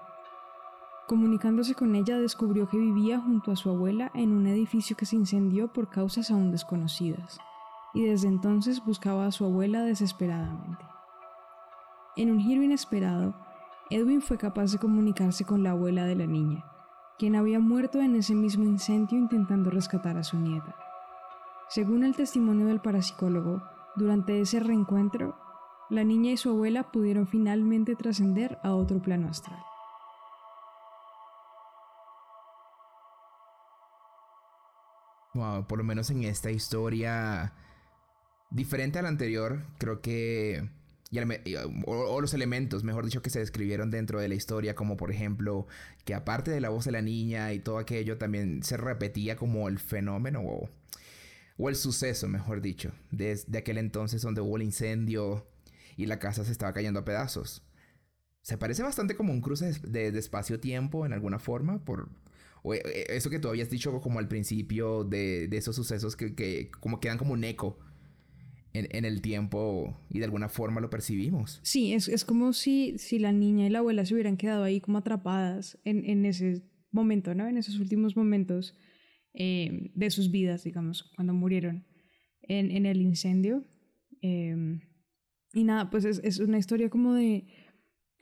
Comunicándose 1.07 1.75
con 1.75 1.97
ella, 1.97 2.19
descubrió 2.19 2.67
que 2.67 2.79
vivía 2.79 3.21
junto 3.21 3.53
a 3.53 3.57
su 3.57 3.69
abuela 3.69 4.11
en 4.14 4.33
un 4.33 4.47
edificio 4.47 4.97
que 4.97 5.05
se 5.05 5.17
incendió 5.17 5.69
por 5.69 5.91
causas 5.91 6.31
aún 6.31 6.51
desconocidas, 6.51 7.38
y 7.93 8.05
desde 8.05 8.29
entonces 8.29 8.83
buscaba 8.83 9.27
a 9.27 9.33
su 9.33 9.45
abuela 9.45 9.83
desesperadamente. 9.83 10.88
En 12.18 12.33
un 12.33 12.40
giro 12.40 12.64
inesperado, 12.64 13.33
Edwin 13.90 14.20
fue 14.20 14.38
capaz 14.38 14.72
de 14.72 14.78
comunicarse 14.78 15.44
con 15.44 15.62
la 15.62 15.70
abuela 15.70 16.04
de 16.04 16.16
la 16.16 16.26
niña, 16.26 16.64
quien 17.16 17.37
había 17.37 17.61
muerto 17.61 18.00
en 18.00 18.16
ese 18.16 18.35
mismo 18.35 18.64
incendio 18.64 19.16
intentando 19.16 19.70
rescatar 19.70 20.16
a 20.16 20.24
su 20.24 20.37
nieta. 20.37 20.74
Según 21.68 22.02
el 22.02 22.16
testimonio 22.16 22.66
del 22.66 22.81
parapsicólogo, 22.81 23.62
durante 23.94 24.40
ese 24.40 24.59
reencuentro, 24.59 25.38
la 25.90 26.02
niña 26.02 26.33
y 26.33 26.37
su 26.37 26.50
abuela 26.50 26.90
pudieron 26.90 27.28
finalmente 27.28 27.94
trascender 27.94 28.59
a 28.64 28.74
otro 28.74 29.00
plano 29.00 29.28
astral. 29.28 29.62
Wow, 35.35 35.68
por 35.68 35.78
lo 35.78 35.85
menos 35.85 36.11
en 36.11 36.24
esta 36.24 36.50
historia, 36.50 37.52
diferente 38.50 38.98
a 38.98 39.02
la 39.02 39.09
anterior, 39.09 39.61
creo 39.78 40.00
que... 40.00 40.78
y 41.11 41.18
um, 41.57 41.85
o, 41.87 42.21
los 42.21 42.35
elementos, 42.35 42.85
mejor 42.85 43.05
dicho, 43.05 43.23
que 43.23 43.31
se 43.31 43.38
describieron 43.38 43.90
dentro 43.90 44.21
de 44.21 44.29
la 44.29 44.35
historia, 44.35 44.75
como 44.75 44.97
por 44.97 45.11
ejemplo, 45.11 45.66
que 46.05 46.14
aparte 46.14 46.51
de 46.51 46.61
la 46.61 46.68
voz 46.68 46.85
de 46.85 46.92
la 46.92 47.03
niña 47.03 47.53
y 47.53 47.61
todo 47.61 47.79
aquello, 47.79 48.18
también 48.18 48.62
se 48.62 48.77
repetía 48.77 49.37
como 49.37 49.68
el 49.68 49.79
fenómeno 49.79 50.42
o, 50.44 51.68
el 51.68 51.77
suceso, 51.77 52.29
mejor 52.29 52.61
dicho, 52.61 52.92
de, 53.11 53.40
de 53.47 53.59
aquel 53.59 53.79
entonces 53.79 54.23
donde 54.23 54.40
hubo 54.40 54.57
el 54.57 54.62
incendio 54.62 55.47
y 55.97 56.07
la 56.07 56.18
casa 56.18 56.44
se 56.44 56.53
estaba 56.53 56.73
cayendo 56.73 57.01
a 57.01 57.05
pedazos. 57.05 57.64
Se 58.42 58.57
parece 58.57 58.83
bastante 58.83 59.16
como 59.16 59.33
un 59.33 59.40
cruce 59.40 59.73
de, 59.83 60.09
espacio-tiempo 60.09 61.05
en 61.05 61.12
alguna 61.12 61.38
forma, 61.38 61.85
por, 61.85 62.11
o 62.62 62.75
eh, 62.75 62.83
eh, 62.85 63.07
eso 63.09 63.31
que 63.31 63.38
tú 63.38 63.49
habías 63.49 63.71
dicho 63.71 64.01
como 64.01 64.18
al 64.18 64.29
principio 64.29 65.05
de, 65.05 65.49
de 65.49 65.57
esos 65.57 65.75
sucesos 65.75 66.16
que, 66.16 66.35
que 66.35 66.71
como 66.81 67.01
quedan 67.01 67.18
como 67.18 67.33
un 67.33 67.44
eco 67.44 67.79
en, 68.72 68.88
en 68.90 69.04
el 69.04 69.20
tiempo 69.20 69.98
y 70.11 70.18
de 70.18 70.24
alguna 70.24 70.48
forma 70.48 70.81
lo 70.81 70.90
percibimos. 70.90 71.61
Sí, 71.62 71.92
es, 71.92 72.09
es 72.09 72.24
como 72.24 72.52
si, 72.52 72.98
si 72.98 73.18
la 73.18 73.33
niña 73.33 73.66
y 73.66 73.70
la 73.70 73.78
abuela 73.81 74.04
se 74.04 74.14
hubieran 74.14 74.37
quedado 74.37 74.64
ahí 74.64 74.81
como 74.81 74.98
atrapadas 74.98 75.78
en, 75.85 76.04
en 76.04 76.24
ese 76.26 76.62
momento, 76.90 77.35
¿no? 77.35 77.46
En 77.46 77.57
esos 77.57 77.78
últimos 77.78 78.16
momentos 78.16 78.76
eh, 79.35 79.90
de 79.94 80.11
sus 80.11 80.31
vidas, 80.31 80.64
digamos, 80.64 81.11
cuando 81.14 81.35
murieron 81.35 81.87
en, 82.42 82.70
en 82.70 82.87
el 82.87 83.00
incendio. 83.00 83.64
Eh, 84.22 84.81
y 85.54 85.64
nada, 85.64 85.90
pues 85.90 86.04
es, 86.04 86.20
es 86.24 86.38
una 86.38 86.59
historia 86.59 86.90
como 86.90 87.14
de, 87.14 87.46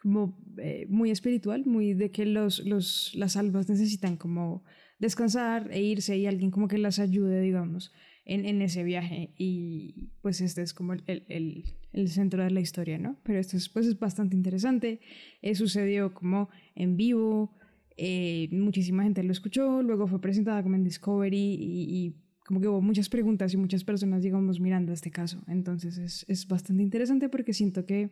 como 0.00 0.38
eh, 0.58 0.86
muy 0.88 1.10
espiritual, 1.10 1.64
muy 1.66 1.94
de 1.94 2.10
que 2.10 2.26
los, 2.26 2.64
los, 2.64 3.12
las 3.14 3.36
almas 3.36 3.68
necesitan 3.68 4.16
como 4.16 4.64
descansar 4.98 5.70
e 5.72 5.82
irse 5.82 6.16
y 6.16 6.26
alguien 6.26 6.50
como 6.50 6.68
que 6.68 6.78
las 6.78 6.98
ayude, 6.98 7.40
digamos, 7.40 7.92
en, 8.26 8.44
en 8.44 8.60
ese 8.60 8.84
viaje. 8.84 9.30
Y 9.38 10.10
pues 10.20 10.40
este 10.40 10.62
es 10.62 10.74
como 10.74 10.92
el, 10.92 11.02
el, 11.06 11.64
el, 11.92 12.08
centro 12.08 12.42
de 12.42 12.50
la 12.50 12.60
historia, 12.60 12.98
¿no? 12.98 13.16
Pero 13.22 13.38
esto 13.38 13.56
es, 13.56 13.68
pues, 13.68 13.86
es 13.86 13.98
bastante 13.98 14.36
interesante. 14.36 15.00
Eh, 15.40 15.54
sucedió 15.54 16.12
como 16.12 16.50
en 16.74 16.96
vivo, 16.96 17.54
eh, 17.96 18.48
muchísima 18.50 19.04
gente 19.04 19.22
lo 19.22 19.32
escuchó, 19.32 19.82
luego 19.82 20.06
fue 20.06 20.20
presentada 20.20 20.62
como 20.62 20.74
en 20.74 20.84
Discovery 20.84 21.54
y, 21.54 21.86
y 21.88 22.14
como 22.44 22.60
que 22.60 22.68
hubo 22.68 22.82
muchas 22.82 23.08
preguntas 23.08 23.54
y 23.54 23.56
muchas 23.56 23.84
personas, 23.84 24.22
digamos, 24.22 24.60
mirando 24.60 24.92
este 24.92 25.10
caso. 25.10 25.42
Entonces 25.46 25.96
es, 25.96 26.24
es 26.28 26.46
bastante 26.46 26.82
interesante 26.82 27.28
porque 27.28 27.52
siento 27.52 27.86
que, 27.86 28.10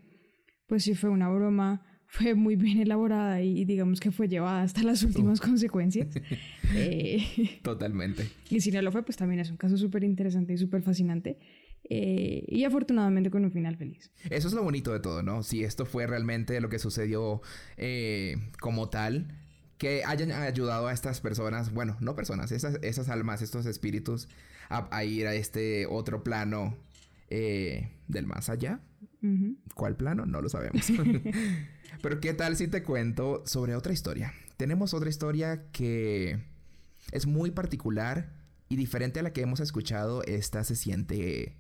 pues 0.67 0.85
sí 0.85 0.95
fue 0.95 1.11
una 1.11 1.29
broma, 1.29 1.85
fue 2.15 2.37
muy 2.37 2.55
bien 2.55 2.79
elaborada 2.79 3.43
y, 3.43 3.65
digamos 3.65 3.99
que 3.99 4.13
fue 4.13 4.29
llevada 4.29 4.63
hasta 4.63 4.85
las 4.85 5.03
últimas 5.03 5.41
consecuencias. 5.41 6.09
Eh, 6.77 7.61
Totalmente. 7.63 8.27
y 8.51 8.61
si 8.61 8.73
no 8.73 8.81
lo 8.83 8.91
fue, 8.91 9.05
pues 9.05 9.17
también 9.17 9.39
es 9.39 9.51
un 9.51 9.57
caso 9.57 9.77
súper 9.77 10.03
interesante 10.03 10.55
y 10.55 10.59
súper 10.59 10.83
fascinante. 10.83 11.39
Eh, 11.89 12.45
y 12.49 12.65
afortunadamente 12.65 13.31
con 13.31 13.45
un 13.45 13.53
final 13.53 13.77
feliz. 13.77 14.11
Eso 14.31 14.49
es 14.49 14.55
lo 14.55 14.63
bonito 14.63 14.93
de 14.93 14.99
todo, 14.99 15.23
¿no? 15.23 15.43
Si 15.43 15.63
esto 15.63 15.87
fue 15.87 16.07
realmente 16.07 16.61
lo 16.61 16.69
que 16.69 16.79
sucedió 16.79 17.43
eh, 17.77 18.37
como 18.61 18.89
tal, 18.89 19.29
que 19.79 20.03
hayan 20.05 20.33
ayudado 20.33 20.89
a 20.89 20.93
estas 20.93 21.21
personas, 21.21 21.73
bueno, 21.73 21.97
no 22.01 22.17
personas, 22.17 22.51
esas, 22.51 22.79
esas 22.83 23.09
almas, 23.09 23.43
estos 23.43 23.67
espíritus, 23.67 24.29
a, 24.69 24.89
a 24.97 25.05
ir 25.05 25.27
a 25.27 25.35
este 25.35 25.87
otro 25.87 26.25
plano 26.25 26.77
eh, 27.29 27.91
del 28.09 28.27
más 28.27 28.49
allá. 28.49 28.81
Ujú. 29.23 29.57
¿Cuál 29.75 29.97
plano? 29.97 30.27
No 30.27 30.41
lo 30.41 30.49
sabemos. 30.49 30.87
Pero 32.03 32.21
¿qué 32.21 32.35
tal 32.35 32.57
si 32.57 32.69
te 32.69 32.83
cuento 32.83 33.43
sobre 33.47 33.75
otra 33.77 33.93
historia? 33.93 34.33
Tenemos 34.57 34.95
otra 34.95 35.09
historia 35.11 35.71
que 35.73 36.39
es 37.13 37.27
muy 37.27 37.51
particular 37.51 38.33
y 38.69 38.77
diferente 38.77 39.21
a 39.21 39.23
la 39.23 39.33
que 39.33 39.41
hemos 39.43 39.61
escuchado. 39.61 40.23
Esta 40.25 40.65
se 40.65 40.77
siente 40.77 41.57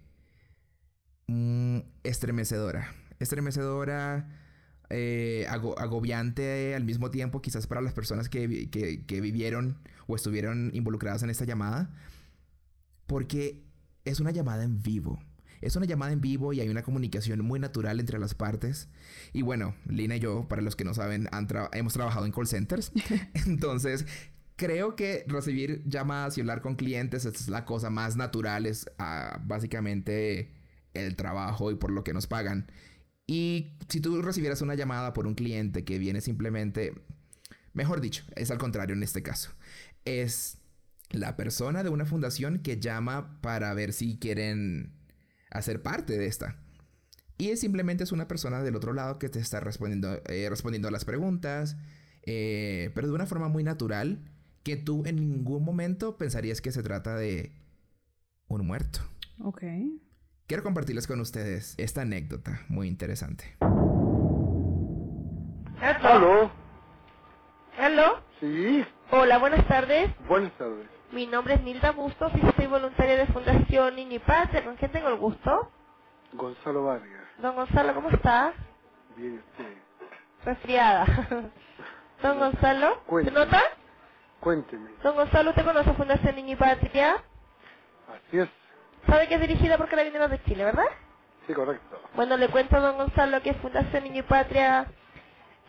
mm, 1.26 1.78
estremecedora. 2.02 2.94
Estremecedora, 3.18 4.28
eh, 4.90 5.46
ago- 5.48 5.78
agobiante 5.78 6.74
al 6.74 6.84
mismo 6.84 7.10
tiempo, 7.10 7.40
quizás 7.40 7.66
para 7.66 7.80
las 7.80 7.94
personas 7.94 8.28
que- 8.28 8.68
que 8.70 9.20
vivieron 9.20 9.78
o 10.06 10.16
estuvieron 10.16 10.70
involucradas 10.74 11.22
en 11.22 11.30
esta 11.30 11.44
llamada. 11.44 11.94
Porque 13.06 13.64
es 14.04 14.20
una 14.20 14.30
llamada 14.30 14.64
en 14.64 14.82
vivo. 14.82 15.18
Es 15.64 15.76
una 15.76 15.86
llamada 15.86 16.12
en 16.12 16.20
vivo 16.20 16.52
y 16.52 16.60
hay 16.60 16.68
una 16.68 16.82
comunicación 16.82 17.40
muy 17.44 17.58
natural 17.58 18.00
entre 18.00 18.18
las 18.18 18.34
partes. 18.34 18.88
Y 19.32 19.42
bueno, 19.42 19.74
Lina 19.88 20.16
y 20.16 20.20
yo, 20.20 20.46
para 20.48 20.62
los 20.62 20.76
que 20.76 20.84
no 20.84 20.94
saben, 20.94 21.28
han 21.32 21.48
tra- 21.48 21.68
hemos 21.72 21.92
trabajado 21.94 22.26
en 22.26 22.32
call 22.32 22.46
centers. 22.46 22.92
Entonces, 23.46 24.06
creo 24.56 24.94
que 24.96 25.24
recibir 25.26 25.82
llamadas 25.86 26.36
y 26.36 26.40
hablar 26.40 26.60
con 26.60 26.76
clientes 26.76 27.24
es 27.24 27.48
la 27.48 27.64
cosa 27.64 27.90
más 27.90 28.16
natural, 28.16 28.66
es 28.66 28.86
ah, 28.98 29.40
básicamente 29.44 30.52
el 30.92 31.16
trabajo 31.16 31.70
y 31.70 31.74
por 31.76 31.90
lo 31.90 32.04
que 32.04 32.12
nos 32.12 32.26
pagan. 32.26 32.70
Y 33.26 33.72
si 33.88 34.00
tú 34.00 34.20
recibieras 34.20 34.60
una 34.60 34.74
llamada 34.74 35.12
por 35.14 35.26
un 35.26 35.34
cliente 35.34 35.84
que 35.84 35.98
viene 35.98 36.20
simplemente, 36.20 36.92
mejor 37.72 38.00
dicho, 38.00 38.24
es 38.36 38.50
al 38.50 38.58
contrario 38.58 38.94
en 38.94 39.02
este 39.02 39.22
caso, 39.22 39.50
es 40.04 40.58
la 41.10 41.36
persona 41.36 41.82
de 41.82 41.88
una 41.88 42.04
fundación 42.04 42.58
que 42.58 42.78
llama 42.80 43.40
para 43.40 43.72
ver 43.72 43.92
si 43.92 44.18
quieren 44.18 44.92
hacer 45.54 45.82
parte 45.82 46.18
de 46.18 46.26
esta. 46.26 46.56
Y 47.38 47.50
es 47.50 47.60
simplemente 47.60 48.04
es 48.04 48.12
una 48.12 48.28
persona 48.28 48.62
del 48.62 48.76
otro 48.76 48.92
lado 48.92 49.18
que 49.18 49.28
te 49.28 49.38
está 49.38 49.60
respondiendo, 49.60 50.20
eh, 50.26 50.46
respondiendo 50.50 50.88
a 50.88 50.90
las 50.90 51.04
preguntas, 51.04 51.76
eh, 52.22 52.90
pero 52.94 53.08
de 53.08 53.14
una 53.14 53.26
forma 53.26 53.48
muy 53.48 53.64
natural 53.64 54.20
que 54.62 54.76
tú 54.76 55.02
en 55.06 55.16
ningún 55.16 55.64
momento 55.64 56.16
pensarías 56.16 56.60
que 56.60 56.70
se 56.72 56.82
trata 56.82 57.16
de 57.16 57.52
un 58.48 58.66
muerto. 58.66 59.00
Ok. 59.40 59.62
Quiero 60.46 60.62
compartirles 60.62 61.06
con 61.06 61.20
ustedes 61.20 61.74
esta 61.78 62.02
anécdota 62.02 62.60
muy 62.68 62.86
interesante. 62.86 63.56
¿Aló? 65.80 66.50
¿Aló? 67.78 68.22
Sí, 68.40 68.84
Hola, 69.10 69.38
buenas 69.38 69.66
tardes. 69.68 70.10
buenas 70.28 70.56
tardes. 70.56 70.86
Mi 71.14 71.28
nombre 71.28 71.54
es 71.54 71.62
Nilda 71.62 71.92
Bustos 71.92 72.32
y 72.34 72.40
soy 72.56 72.66
voluntaria 72.66 73.16
de 73.16 73.26
Fundación 73.26 73.94
Niño 73.94 74.16
y 74.16 74.18
Patria. 74.18 74.64
¿Con 74.64 74.74
quién 74.74 74.90
tengo 74.90 75.06
el 75.06 75.16
gusto? 75.16 75.70
Gonzalo 76.32 76.86
Vargas. 76.86 77.28
Don 77.38 77.54
Gonzalo, 77.54 77.94
¿cómo 77.94 78.10
está? 78.10 78.52
Bien, 79.16 79.38
usted. 79.38 79.76
Resfriada. 80.44 81.06
Don 82.22 82.38
Gonzalo, 82.40 83.00
¿se 83.22 83.30
nota? 83.30 83.62
Cuénteme. 84.40 84.90
Don 85.04 85.14
Gonzalo, 85.14 85.50
¿usted 85.50 85.64
conoce 85.64 85.92
Fundación 85.92 86.34
Niño 86.34 86.54
y 86.54 86.56
Patria? 86.56 87.22
Así 88.08 88.38
es. 88.40 88.48
Sabe 89.06 89.28
que 89.28 89.36
es 89.36 89.40
dirigida 89.40 89.78
por 89.78 89.88
Carabineros 89.88 90.32
de 90.32 90.42
Chile, 90.42 90.64
¿verdad? 90.64 90.86
Sí, 91.46 91.54
correcto. 91.54 92.00
Bueno, 92.16 92.36
le 92.36 92.48
cuento 92.48 92.76
a 92.76 92.80
don 92.80 92.96
Gonzalo 92.96 93.40
que 93.40 93.54
Fundación 93.54 94.02
Niño 94.02 94.18
y 94.18 94.22
Patria 94.22 94.86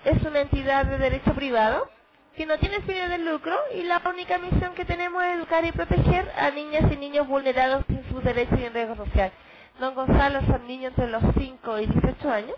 es 0.06 0.24
una 0.24 0.40
entidad 0.42 0.88
de 0.88 0.98
derecho 0.98 1.36
privado 1.36 1.88
que 2.36 2.46
no 2.46 2.58
tiene 2.60 2.82
fines 2.82 3.10
de 3.10 3.18
lucro 3.20 3.56
y 3.76 3.84
la 3.84 4.02
única 4.06 4.38
misión 4.40 4.74
que 4.76 4.86
tenemos 4.86 5.24
es 5.24 5.38
educar 5.38 5.66
y 5.66 5.72
proteger 5.72 6.32
a 6.38 6.52
niñas 6.52 6.92
y 6.92 6.98
niños 6.98 7.28
vulnerados 7.28 7.86
en 7.90 8.08
sus 8.10 8.24
derechos 8.24 8.60
y 8.60 8.66
en 8.66 8.74
riesgo 8.74 8.96
social. 8.96 9.32
Don 9.80 9.96
Gonzalo 9.96 10.42
son 10.48 10.68
niños 10.68 10.92
entre 10.92 11.08
los 11.10 11.24
5 11.38 11.80
y 11.80 11.88
18 11.88 12.32
años 12.32 12.56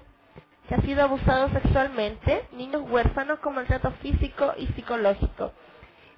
que 0.68 0.76
han 0.76 0.82
sido 0.84 1.04
abusados 1.04 1.52
sexualmente, 1.54 2.48
niños 2.54 2.84
huérfanos 2.90 3.40
con 3.40 3.56
maltrato 3.56 3.92
físico 4.02 4.54
y 4.58 4.68
psicológico. 4.68 5.54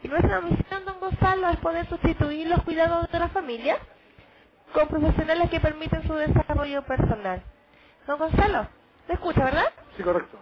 Y 0.03 0.07
nuestra 0.07 0.41
misión, 0.41 0.85
don 0.85 0.99
Gonzalo, 0.99 1.49
es 1.49 1.57
poder 1.57 1.87
sustituir 1.87 2.47
los 2.47 2.63
cuidados 2.63 3.11
de 3.11 3.19
la 3.19 3.29
familia 3.29 3.77
con 4.73 4.87
profesionales 4.87 5.49
que 5.49 5.59
permiten 5.59 6.05
su 6.07 6.13
desarrollo 6.15 6.83
personal. 6.83 7.43
Don 8.07 8.17
Gonzalo, 8.17 8.67
¿me 9.07 9.15
escucha, 9.15 9.43
verdad? 9.43 9.71
Sí, 9.97 10.03
correcto. 10.03 10.37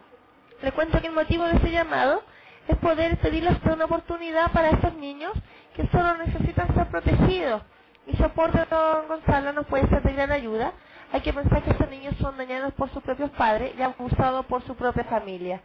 Le 0.62 0.72
cuento 0.72 1.02
que 1.02 1.08
el 1.08 1.14
motivo 1.14 1.44
de 1.46 1.56
este 1.56 1.72
llamado 1.72 2.24
es 2.68 2.78
poder 2.78 3.18
pedirles 3.18 3.58
una 3.66 3.86
oportunidad 3.86 4.52
para 4.52 4.70
estos 4.70 4.94
niños 4.96 5.34
que 5.76 5.88
solo 5.88 6.18
necesitan 6.18 6.74
ser 6.74 6.88
protegidos. 6.88 7.62
Mi 8.06 8.14
soporte, 8.16 8.66
don 8.70 9.08
Gonzalo, 9.08 9.54
nos 9.54 9.68
puede 9.68 9.88
ser 9.90 10.02
de 10.02 10.14
gran 10.14 10.32
ayuda 10.32 10.74
Hay 11.12 11.22
que 11.22 11.34
pensar 11.34 11.62
que 11.64 11.72
estos 11.72 11.90
niños 11.90 12.16
son 12.22 12.38
dañados 12.38 12.74
por 12.74 12.90
sus 12.92 13.04
propios 13.04 13.30
padres 13.32 13.74
y 13.78 13.82
abusados 13.82 14.46
por 14.46 14.64
su 14.64 14.76
propia 14.76 15.04
familia. 15.06 15.62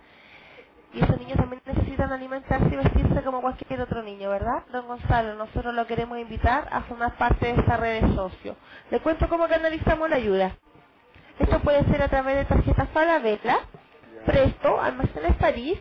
Y 0.92 1.02
esos 1.02 1.18
niños 1.18 1.36
también 1.38 1.62
necesitan 1.64 2.12
alimentarse 2.12 2.68
y 2.70 2.76
vestirse 2.76 3.22
como 3.24 3.40
cualquier 3.40 3.80
otro 3.80 4.02
niño, 4.02 4.28
¿verdad? 4.30 4.64
Don 4.72 4.86
Gonzalo, 4.86 5.34
nosotros 5.34 5.74
lo 5.74 5.86
queremos 5.86 6.18
invitar 6.18 6.68
a 6.70 6.82
formar 6.82 7.16
parte 7.16 7.46
de 7.46 7.60
esta 7.60 7.76
red 7.78 8.02
de 8.02 8.14
socios. 8.14 8.56
Le 8.90 9.00
cuento 9.00 9.28
cómo 9.28 9.48
canalizamos 9.48 10.10
la 10.10 10.16
ayuda. 10.16 10.52
Esto 11.38 11.60
puede 11.60 11.82
ser 11.84 12.02
a 12.02 12.08
través 12.08 12.36
de 12.36 12.44
tarjetas 12.44 12.88
Falabella, 12.90 13.58
Presto, 14.26 14.80
Almacenes 14.80 15.36
París, 15.36 15.78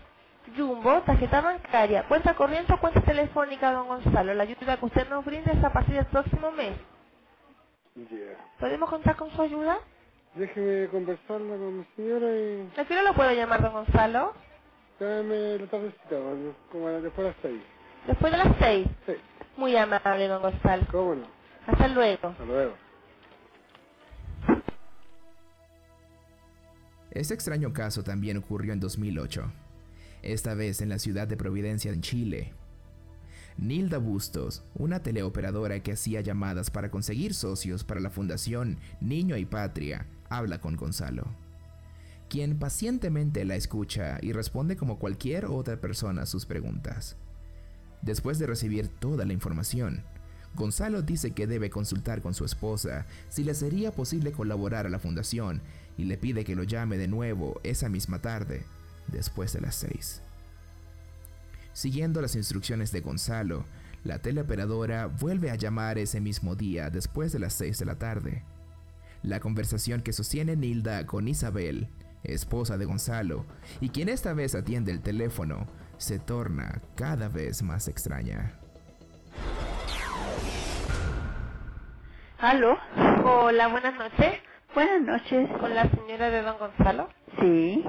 Jumbo, 0.57 1.01
tarjeta 1.01 1.41
bancaria, 1.41 2.07
cuenta 2.07 2.33
corriente 2.35 2.73
o 2.73 2.79
cuenta 2.79 3.01
telefónica, 3.01 3.71
don 3.71 3.87
Gonzalo. 3.87 4.33
La 4.33 4.43
ayuda 4.43 4.77
que 4.77 4.85
usted 4.85 5.07
nos 5.09 5.23
brinde 5.25 5.51
es 5.51 5.63
a 5.63 5.71
partir 5.71 5.95
del 5.95 6.05
próximo 6.07 6.51
mes. 6.51 6.73
Ya. 7.95 8.37
¿Podemos 8.59 8.89
contar 8.89 9.15
con 9.15 9.29
su 9.31 9.41
ayuda? 9.41 9.77
Déjeme 10.35 10.87
conversarla 10.87 11.57
con 11.57 11.79
mi 11.79 11.85
señora 11.95 12.27
y 12.33 12.71
¿A 12.79 12.85
qué 12.85 12.93
hora 12.93 13.03
lo 13.03 13.13
puedo 13.13 13.31
llamar, 13.33 13.61
don 13.61 13.73
Gonzalo? 13.73 14.33
dame 14.99 15.57
la 15.57 15.67
tardecita, 15.67 16.15
como 16.71 16.87
después 16.89 17.17
de 17.17 17.23
las 17.23 17.35
seis. 17.41 17.61
Después 18.07 18.31
de 18.31 18.37
las 18.37 18.55
seis. 18.59 18.87
Sí, 19.07 19.13
Muy 19.57 19.75
amable, 19.75 20.27
don 20.27 20.41
Gonzalo. 20.41 20.83
cómo 20.91 21.15
no. 21.15 21.27
Hasta 21.67 21.87
luego. 21.89 22.27
Hasta 22.29 22.45
luego. 22.45 22.73
Este 27.11 27.33
extraño 27.33 27.73
caso 27.73 28.03
también 28.03 28.37
ocurrió 28.37 28.71
en 28.73 28.79
2008, 28.79 29.51
esta 30.23 30.53
vez 30.53 30.81
en 30.81 30.89
la 30.89 30.99
ciudad 30.99 31.27
de 31.27 31.37
Providencia, 31.37 31.91
en 31.91 32.01
Chile. 32.01 32.53
Nilda 33.57 33.97
Bustos, 33.97 34.63
una 34.75 35.03
teleoperadora 35.03 35.81
que 35.83 35.91
hacía 35.91 36.21
llamadas 36.21 36.71
para 36.71 36.89
conseguir 36.89 37.33
socios 37.33 37.83
para 37.83 37.99
la 37.99 38.09
fundación 38.09 38.77
Niño 39.01 39.37
y 39.37 39.45
Patria, 39.45 40.07
habla 40.29 40.59
con 40.61 40.75
Gonzalo, 40.75 41.27
quien 42.29 42.57
pacientemente 42.57 43.43
la 43.45 43.55
escucha 43.55 44.17
y 44.21 44.31
responde 44.31 44.77
como 44.77 44.99
cualquier 44.99 45.45
otra 45.45 45.79
persona 45.79 46.23
a 46.23 46.25
sus 46.25 46.45
preguntas. 46.45 47.17
Después 48.01 48.39
de 48.39 48.47
recibir 48.47 48.87
toda 48.87 49.25
la 49.25 49.33
información, 49.33 50.03
Gonzalo 50.55 51.01
dice 51.01 51.31
que 51.31 51.47
debe 51.47 51.69
consultar 51.69 52.21
con 52.21 52.33
su 52.33 52.45
esposa 52.45 53.05
si 53.29 53.43
le 53.43 53.53
sería 53.53 53.91
posible 53.91 54.31
colaborar 54.31 54.85
a 54.85 54.89
la 54.89 54.99
fundación 54.99 55.61
y 55.97 56.05
le 56.05 56.17
pide 56.17 56.43
que 56.43 56.55
lo 56.55 56.63
llame 56.63 56.97
de 56.97 57.07
nuevo 57.07 57.59
esa 57.63 57.89
misma 57.89 58.19
tarde, 58.19 58.65
después 59.07 59.53
de 59.53 59.61
las 59.61 59.75
seis. 59.75 60.21
Siguiendo 61.73 62.21
las 62.21 62.35
instrucciones 62.35 62.91
de 62.91 63.01
Gonzalo, 63.01 63.65
la 64.03 64.19
teleoperadora 64.19 65.05
vuelve 65.05 65.51
a 65.51 65.55
llamar 65.55 65.97
ese 65.99 66.19
mismo 66.19 66.55
día 66.55 66.89
después 66.89 67.31
de 67.31 67.39
las 67.39 67.53
6 67.53 67.77
de 67.77 67.85
la 67.85 67.95
tarde. 67.95 68.43
La 69.21 69.39
conversación 69.39 70.01
que 70.01 70.11
sostiene 70.11 70.55
Nilda 70.55 71.05
con 71.05 71.27
Isabel, 71.27 71.87
esposa 72.23 72.77
de 72.77 72.85
Gonzalo, 72.85 73.45
y 73.79 73.89
quien 73.89 74.09
esta 74.09 74.33
vez 74.33 74.55
atiende 74.55 74.91
el 74.91 75.01
teléfono, 75.01 75.67
se 75.97 76.17
torna 76.17 76.81
cada 76.95 77.29
vez 77.29 77.61
más 77.61 77.87
extraña. 77.87 78.53
¿Aló? 82.39 82.75
Hola, 83.23 83.67
buenas 83.67 83.93
noches. 83.99 84.39
Buenas 84.73 85.01
noches. 85.03 85.47
Con 85.59 85.75
la 85.75 85.87
señora 85.91 86.31
de 86.31 86.41
don 86.41 86.57
Gonzalo. 86.57 87.07
Sí, 87.39 87.83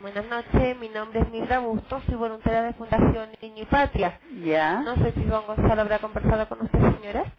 Buenas 0.00 0.26
noches, 0.26 0.78
mi 0.80 0.88
nombre 0.90 1.20
es 1.20 1.30
Mildra 1.30 1.60
Bustos, 1.60 2.04
soy 2.06 2.16
voluntaria 2.16 2.62
de 2.64 2.74
Fundación 2.74 3.30
Niño 3.42 3.62
y 3.62 3.66
Patria. 3.66 4.20
ya. 4.44 4.80
No 4.82 4.96
sé 4.96 5.12
si 5.12 5.24
don 5.24 5.46
Gonzalo 5.46 5.82
habrá 5.82 6.00
conversado 6.00 6.48
con 6.48 6.62
usted, 6.62 6.78
señora. 6.96 7.32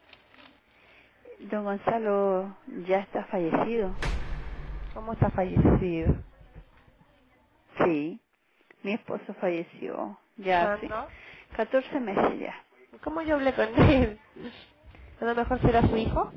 Don 1.40 1.66
Gonzalo 1.66 2.58
ya 2.88 3.00
está 3.00 3.26
fallecido. 3.26 3.96
¿Cómo 4.94 5.14
está 5.14 5.30
fallecido? 5.32 6.24
Sí, 7.80 8.22
mi 8.84 8.94
esposo 8.94 9.34
falleció 9.36 10.20
ya 10.38 10.66
hace 10.66 10.90
¿Cuándo? 10.90 11.12
14 11.58 12.00
meses 12.02 12.40
ya. 12.40 12.56
¿Cómo 13.04 13.22
yo 13.24 13.36
hablé 13.36 13.54
con 13.56 13.70
él? 13.84 14.20
A 15.22 15.26
lo 15.26 15.36
mejor 15.36 15.62
será 15.62 15.82
su 15.88 15.98
hijo. 15.98 16.34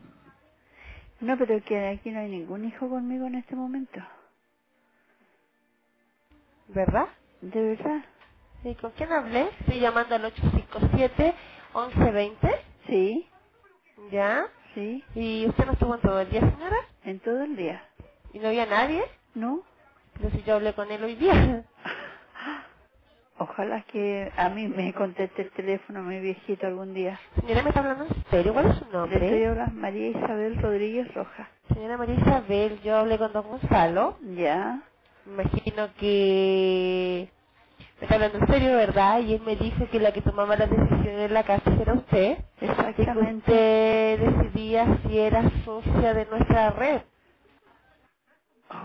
No, 1.20 1.38
pero 1.38 1.62
que 1.64 1.88
aquí 1.88 2.10
no 2.10 2.20
hay 2.20 2.30
ningún 2.30 2.64
hijo 2.66 2.88
conmigo 2.88 3.26
en 3.26 3.37
este 3.37 3.56
momento. 3.56 4.00
¿Verdad? 6.74 7.06
¿De 7.42 7.60
verdad? 7.76 8.04
¿Y 8.64 8.74
con 8.76 8.90
quién 8.92 9.12
hablé? 9.12 9.48
Estoy 9.60 9.80
llamando 9.80 10.14
al 10.14 10.24
857-1120. 10.32 12.34
Sí, 12.87 13.28
¿Ya? 14.10 14.46
sí, 14.74 15.04
¿Y 15.14 15.46
usted 15.48 15.66
no 15.66 15.72
estuvo 15.72 15.94
en 15.94 16.00
todo 16.00 16.20
el 16.20 16.30
día, 16.30 16.40
señora? 16.40 16.76
en 17.04 17.20
todo 17.20 17.42
el 17.42 17.56
día. 17.56 17.84
¿Y 18.32 18.38
no 18.38 18.48
había 18.48 18.64
nadie? 18.66 19.02
¿No? 19.34 19.60
Pero 20.14 20.30
si 20.30 20.42
yo 20.44 20.54
hablé 20.56 20.72
con 20.74 20.90
él 20.90 21.02
hoy 21.04 21.14
día. 21.16 21.64
Ojalá 23.38 23.82
que 23.92 24.32
a 24.37 24.48
mí 24.50 24.68
me 24.68 24.92
conteste 24.94 25.42
el 25.42 25.50
teléfono 25.52 26.02
mi 26.02 26.20
viejito 26.20 26.66
algún 26.66 26.94
día. 26.94 27.18
Señora, 27.40 27.62
¿me 27.62 27.68
está 27.70 27.80
hablando 27.80 28.04
en 28.06 28.24
serio? 28.30 28.52
¿Cuál 28.54 28.70
es 28.70 28.76
su 28.78 28.84
Le 28.87 28.92
nombre? 28.92 29.26
estoy 29.26 29.44
hablando 29.44 29.80
María 29.80 30.08
Isabel 30.08 30.60
Rodríguez 30.62 31.12
Roja. 31.14 31.48
Señora 31.72 31.96
María 31.98 32.14
Isabel, 32.16 32.80
yo 32.82 32.96
hablé 32.96 33.18
con 33.18 33.32
don 33.32 33.46
Gonzalo. 33.48 34.16
Ya, 34.37 34.82
Me 35.26 35.32
imagino 35.42 35.88
que 35.98 37.28
me 38.00 38.04
está 38.04 38.14
hablando 38.16 38.38
en 38.38 38.46
serio, 38.48 38.76
¿verdad? 38.76 39.20
Y 39.20 39.34
él 39.34 39.42
me 39.46 39.56
dijo 39.56 39.88
que 39.90 40.00
la 40.00 40.12
que 40.12 40.22
tomaba 40.22 40.56
las 40.56 40.70
decisiones 40.70 41.26
en 41.28 41.34
la 41.34 41.44
casa 41.44 41.70
era 41.80 41.94
usted. 41.94 42.38
Que 42.58 42.66
exactamente. 42.66 43.38
usted 43.52 44.20
decidía 44.20 44.98
si 45.06 45.18
era 45.18 45.50
socia 45.64 46.14
de 46.14 46.26
nuestra 46.26 46.70
red. 46.70 47.02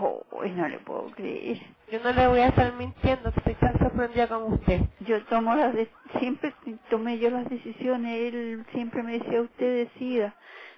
Oh, 0.00 0.22
no 0.44 0.68
le 0.68 0.78
puedo 0.80 1.10
creer. 1.12 1.58
Yo 1.90 2.00
no 2.04 2.12
le 2.12 2.28
voy 2.28 2.40
a 2.40 2.48
estar 2.48 2.72
mintiendo, 2.74 3.30
estoy 3.30 3.54
tan 3.56 3.78
sorprendida 3.78 4.28
como 4.28 4.46
usted. 4.54 4.82
Yo 5.00 5.24
tomo 5.26 5.54
las 5.56 5.74
de- 5.74 5.90
siempre 6.20 6.54
tomé 6.90 7.18
yo 7.18 7.30
las 7.30 7.48
decisiones, 7.50 8.34
él 8.34 8.66
siempre 8.72 9.02
me 9.02 9.18
decía 9.18 9.40
usted 9.42 9.86
decida, 9.88 10.34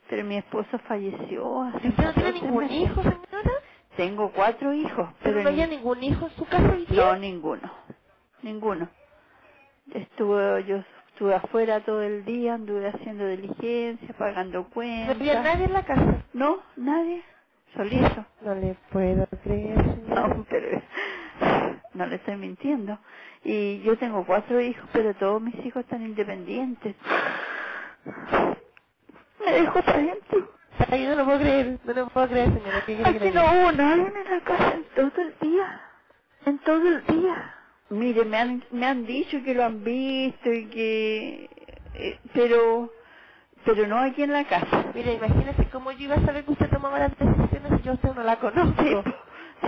pero 0.09 0.25
mi 0.25 0.39
esposo 0.39 0.79
falleció 0.89 1.63
hace 1.63 1.87
¿Y 1.87 1.91
usted 1.91 2.05
no 2.05 2.15
tiene 2.15 2.33
14 2.33 2.47
ningún 2.47 2.71
hijo, 2.71 3.03
señora? 3.03 3.53
Tengo 4.03 4.33
cuatro 4.33 4.75
hijos, 4.75 5.11
¿Pero 5.23 5.37
pero 5.37 5.43
no 5.45 5.49
había 5.51 5.67
ni- 5.69 5.77
ningún 5.77 6.03
hijo 6.03 6.27
en 6.27 6.33
su 6.33 6.45
casa 6.47 6.73
día? 6.75 6.87
no 6.91 7.17
ninguno, 7.17 7.71
ninguno. 8.43 8.89
Estuve 9.95 10.65
yo 10.65 10.83
estuve 11.13 11.35
afuera 11.37 11.85
todo 11.85 12.03
el 12.03 12.25
día, 12.25 12.55
anduve 12.55 12.89
haciendo 12.89 13.27
diligencia, 13.29 14.09
pagando 14.19 14.63
¿No 14.63 14.71
cuentas. 14.71 15.17
había 15.17 15.41
nadie 15.43 15.67
en 15.67 15.73
la 15.73 15.85
casa? 15.85 16.25
No, 16.33 16.59
nadie, 16.77 17.23
solito. 17.77 18.27
No 18.41 18.55
le 18.57 18.77
puedo 18.91 19.25
creer, 19.45 19.77
señora. 19.95 20.27
No, 20.29 20.47
pero 20.51 20.83
no 21.95 22.07
le 22.07 22.17
estoy 22.17 22.37
mintiendo. 22.37 22.99
Y 23.45 23.83
yo 23.83 23.97
tengo 23.99 24.25
cuatro 24.27 24.61
hijos, 24.61 24.89
pero 24.93 25.15
todos 25.15 25.41
mis 25.41 25.55
hijos 25.65 25.85
están 25.85 26.03
independientes. 26.03 26.97
Me 29.45 29.53
dejó 29.53 29.79
adentro. 29.87 30.49
Ay, 30.91 31.07
no 31.07 31.15
lo 31.17 31.25
puedo 31.25 31.39
creer, 31.41 31.79
no 31.85 31.93
lo 31.93 32.09
puedo 32.09 32.29
creer, 32.29 32.49
señora. 32.55 32.83
¿Qué 32.87 33.03
Aquí 33.05 33.31
no 33.33 33.43
hubo 33.43 33.73
nadie 33.73 34.07
en 34.09 34.31
la 34.31 34.41
casa 34.45 34.75
en 34.75 34.85
todo 34.95 35.23
el 35.23 35.35
día. 35.41 35.81
En 36.47 36.59
todo 36.61 36.89
el 36.89 37.07
día. 37.07 37.55
Mire, 37.91 38.25
me 38.25 38.39
han, 38.39 38.65
me 38.71 38.87
han 38.87 39.07
dicho 39.07 39.43
que 39.45 39.55
lo 39.55 39.65
han 39.65 39.85
visto 39.85 40.53
y 40.53 40.67
que... 40.69 41.51
eh, 41.95 42.19
pero... 42.35 42.91
Pero 43.65 43.87
no 43.87 43.99
aquí 43.99 44.23
en 44.25 44.33
la 44.33 44.45
casa. 44.45 44.87
Mire, 44.95 45.15
imagínese 45.15 45.69
cómo 45.71 45.93
yo 45.93 46.05
iba 46.05 46.17
a 46.17 46.27
saber 46.27 46.45
que 46.45 46.53
usted 46.53 46.71
tomaba 46.71 46.99
las 46.99 47.13
decisiones 47.19 47.79
si 47.79 47.83
yo 47.85 47.93
a 47.93 47.95
usted 47.95 48.15
no 48.15 48.23
la 48.25 48.37
conozco. 48.37 48.83
Sí, 48.83 48.95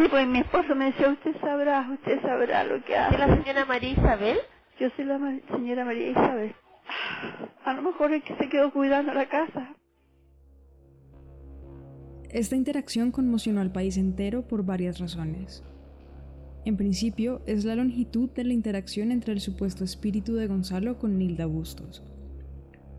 sí, 0.02 0.08
pues 0.08 0.26
mi 0.26 0.40
esposo 0.40 0.74
me 0.74 0.86
decía, 0.86 1.10
usted 1.10 1.36
sabrá, 1.40 1.86
usted 1.92 2.20
sabrá 2.22 2.64
lo 2.64 2.82
que 2.84 2.94
¿Es 2.94 3.00
hace. 3.00 3.18
la 3.18 3.36
señora 3.36 3.64
María 3.66 3.90
Isabel? 3.90 4.38
Yo 4.80 4.88
soy 4.96 5.04
la 5.04 5.18
ma- 5.18 5.38
señora 5.52 5.84
María 5.84 6.08
Isabel. 6.10 6.54
A 7.64 7.72
lo 7.74 7.82
mejor 7.82 8.12
es 8.14 8.24
que 8.24 8.34
se 8.36 8.48
quedó 8.48 8.72
cuidando 8.72 9.14
la 9.14 9.26
casa. 9.26 9.68
Esta 12.34 12.56
interacción 12.56 13.12
conmocionó 13.12 13.60
al 13.60 13.70
país 13.70 13.96
entero 13.96 14.42
por 14.42 14.64
varias 14.64 14.98
razones. 14.98 15.62
En 16.64 16.76
principio, 16.76 17.42
es 17.46 17.64
la 17.64 17.76
longitud 17.76 18.28
de 18.30 18.42
la 18.42 18.52
interacción 18.52 19.12
entre 19.12 19.32
el 19.32 19.40
supuesto 19.40 19.84
espíritu 19.84 20.34
de 20.34 20.48
Gonzalo 20.48 20.98
con 20.98 21.16
Nilda 21.16 21.46
Bustos. 21.46 22.02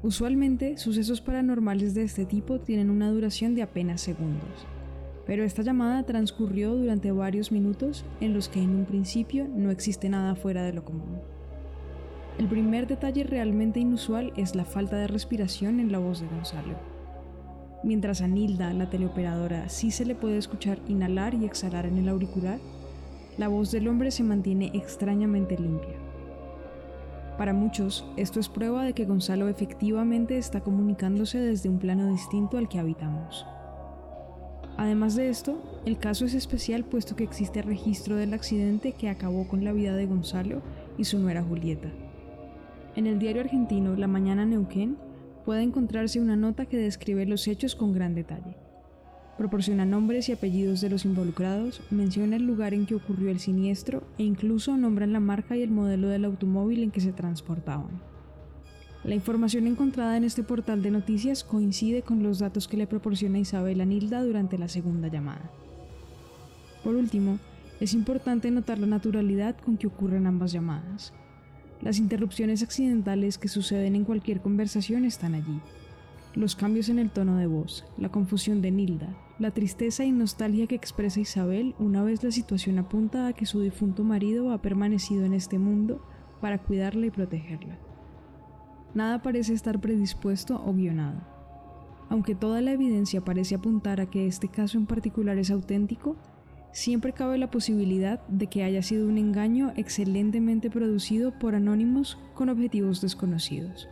Usualmente, 0.04 0.78
sucesos 0.78 1.20
paranormales 1.20 1.94
de 1.94 2.04
este 2.04 2.24
tipo 2.24 2.62
tienen 2.62 2.90
una 2.90 3.12
duración 3.12 3.56
de 3.56 3.64
apenas 3.64 4.00
segundos, 4.00 4.66
pero 5.26 5.44
esta 5.44 5.64
llamada 5.64 6.04
transcurrió 6.04 6.74
durante 6.74 7.12
varios 7.12 7.52
minutos 7.52 8.06
en 8.22 8.34
los 8.34 8.48
que 8.48 8.62
en 8.62 8.70
un 8.70 8.86
principio 8.86 9.50
no 9.54 9.70
existe 9.70 10.08
nada 10.08 10.36
fuera 10.36 10.64
de 10.64 10.72
lo 10.72 10.86
común. 10.86 11.20
El 12.38 12.48
primer 12.48 12.88
detalle 12.88 13.26
realmente 13.26 13.82
inusual 13.82 14.32
es 14.38 14.56
la 14.56 14.64
falta 14.64 14.96
de 14.96 15.08
respiración 15.08 15.82
en 15.82 15.92
la 15.92 16.00
voz 16.00 16.22
de 16.22 16.28
Gonzalo. 16.28 16.95
Mientras 17.86 18.22
a 18.22 18.28
Nilda, 18.28 18.74
la 18.74 18.90
teleoperadora, 18.90 19.70
sí 19.70 19.92
se 19.92 20.06
le 20.06 20.16
puede 20.16 20.40
escuchar 20.40 20.80
inhalar 20.88 21.36
y 21.36 21.46
exhalar 21.46 21.86
en 21.86 22.00
el 22.00 22.10
auricular, 22.10 22.58
la 23.38 23.48
voz 23.48 23.70
del 23.72 23.88
hombre 23.88 24.10
se 24.10 24.24
mantiene 24.24 24.72
extrañamente 24.74 25.56
limpia. 25.56 25.94
Para 27.38 27.54
muchos, 27.54 28.04
esto 28.18 28.40
es 28.40 28.50
prueba 28.50 28.84
de 28.84 28.94
que 28.94 29.06
Gonzalo 29.06 29.50
efectivamente 29.50 30.40
está 30.40 30.62
comunicándose 30.62 31.38
desde 31.38 31.70
un 31.70 31.78
plano 31.78 32.10
distinto 32.10 32.58
al 32.58 32.68
que 32.70 32.80
habitamos. 32.80 33.46
Además 34.78 35.16
de 35.16 35.30
esto, 35.30 35.62
el 35.86 36.00
caso 36.00 36.26
es 36.26 36.34
especial 36.34 36.86
puesto 36.86 37.16
que 37.16 37.24
existe 37.24 37.62
registro 37.62 38.16
del 38.16 38.34
accidente 38.34 38.94
que 38.94 39.10
acabó 39.10 39.48
con 39.48 39.64
la 39.64 39.74
vida 39.74 39.96
de 39.96 40.08
Gonzalo 40.08 40.64
y 40.98 41.04
su 41.04 41.20
nuera 41.20 41.44
Julieta. 41.44 41.90
En 42.96 43.06
el 43.06 43.20
diario 43.20 43.44
argentino 43.44 43.96
La 43.96 44.08
Mañana 44.08 44.44
Neuquén 44.44 44.98
puede 45.46 45.62
encontrarse 45.62 46.20
una 46.20 46.36
nota 46.36 46.66
que 46.66 46.78
describe 46.78 47.26
los 47.26 47.48
hechos 47.48 47.76
con 47.76 47.94
gran 47.94 48.16
detalle. 48.16 48.58
Proporciona 49.38 49.86
nombres 49.86 50.30
y 50.30 50.32
apellidos 50.32 50.82
de 50.82 50.90
los 50.90 51.06
involucrados, 51.06 51.82
menciona 51.92 52.38
el 52.38 52.44
lugar 52.44 52.74
en 52.74 52.86
que 52.86 52.96
ocurrió 52.96 53.30
el 53.30 53.40
siniestro 53.40 54.04
e 54.18 54.24
incluso 54.24 54.76
nombran 54.78 55.14
la 55.14 55.20
marca 55.20 55.56
y 55.58 55.62
el 55.62 55.72
modelo 55.72 56.08
del 56.08 56.26
automóvil 56.26 56.84
en 56.84 56.92
que 56.92 57.02
se 57.02 57.12
transportaban. 57.12 58.02
La 59.04 59.14
información 59.14 59.68
encontrada 59.68 60.18
en 60.18 60.24
este 60.24 60.42
portal 60.42 60.82
de 60.82 60.90
noticias 60.90 61.44
coincide 61.44 62.02
con 62.02 62.24
los 62.24 62.40
datos 62.40 62.68
que 62.68 62.78
le 62.78 62.88
proporciona 62.88 63.38
Isabel 63.38 63.82
a 63.82 63.86
Nilda 63.86 64.24
durante 64.24 64.58
la 64.58 64.68
segunda 64.68 65.10
llamada. 65.10 65.52
Por 66.84 66.96
último, 66.96 67.38
es 67.80 67.94
importante 67.94 68.50
notar 68.50 68.80
la 68.80 68.88
naturalidad 68.88 69.58
con 69.58 69.78
que 69.78 69.88
ocurren 69.88 70.28
ambas 70.28 70.54
llamadas. 70.54 71.14
Las 71.86 72.00
interrupciones 72.00 72.64
accidentales 72.64 73.38
que 73.38 73.48
suceden 73.48 73.96
en 73.96 74.06
cualquier 74.06 74.42
conversación 74.42 75.06
están 75.06 75.36
allí. 75.36 75.62
Los 76.34 76.56
cambios 76.56 76.90
en 76.90 76.98
el 76.98 77.12
tono 77.12 77.38
de 77.38 77.46
voz, 77.46 77.86
la 77.96 78.10
confusión 78.10 78.64
de 78.64 78.72
Nilda, 78.72 79.16
la 79.38 79.52
tristeza 79.52 80.04
y 80.04 80.12
nostalgia 80.12 80.66
que 80.66 80.74
expresa 80.74 81.20
Isabel 81.20 81.76
una 81.78 82.02
vez 82.02 82.24
la 82.24 82.32
situación 82.32 82.80
apunta 82.80 83.28
a 83.28 83.34
que 83.34 83.46
su 83.46 83.62
difunto 83.62 84.04
marido 84.04 84.52
ha 84.52 84.64
permanecido 84.64 85.26
en 85.26 85.34
este 85.34 85.60
mundo 85.60 86.04
para 86.42 86.58
cuidarla 86.58 87.06
y 87.06 87.12
protegerla. 87.12 87.78
Nada 88.96 89.22
parece 89.22 89.54
estar 89.54 89.80
predispuesto 89.80 90.60
o 90.66 90.74
guionado. 90.74 91.22
Aunque 92.10 92.34
toda 92.34 92.62
la 92.62 92.72
evidencia 92.72 93.24
parece 93.24 93.54
apuntar 93.54 94.02
a 94.02 94.08
que 94.08 94.26
este 94.26 94.48
caso 94.48 94.80
en 94.80 94.88
particular 94.88 95.38
es 95.38 95.52
auténtico, 95.52 96.18
siempre 96.76 97.14
cabe 97.14 97.38
la 97.38 97.50
posibilidad 97.50 98.28
de 98.28 98.48
que 98.48 98.64
haya 98.64 98.84
sido 98.84 99.08
un 99.08 99.18
engaño 99.18 99.72
excelentemente 99.78 100.70
producido 100.70 101.32
por 101.40 101.56
anónimos 101.56 102.20
con 102.34 102.50
objetivos 102.50 103.00
desconocidos. 103.00 103.88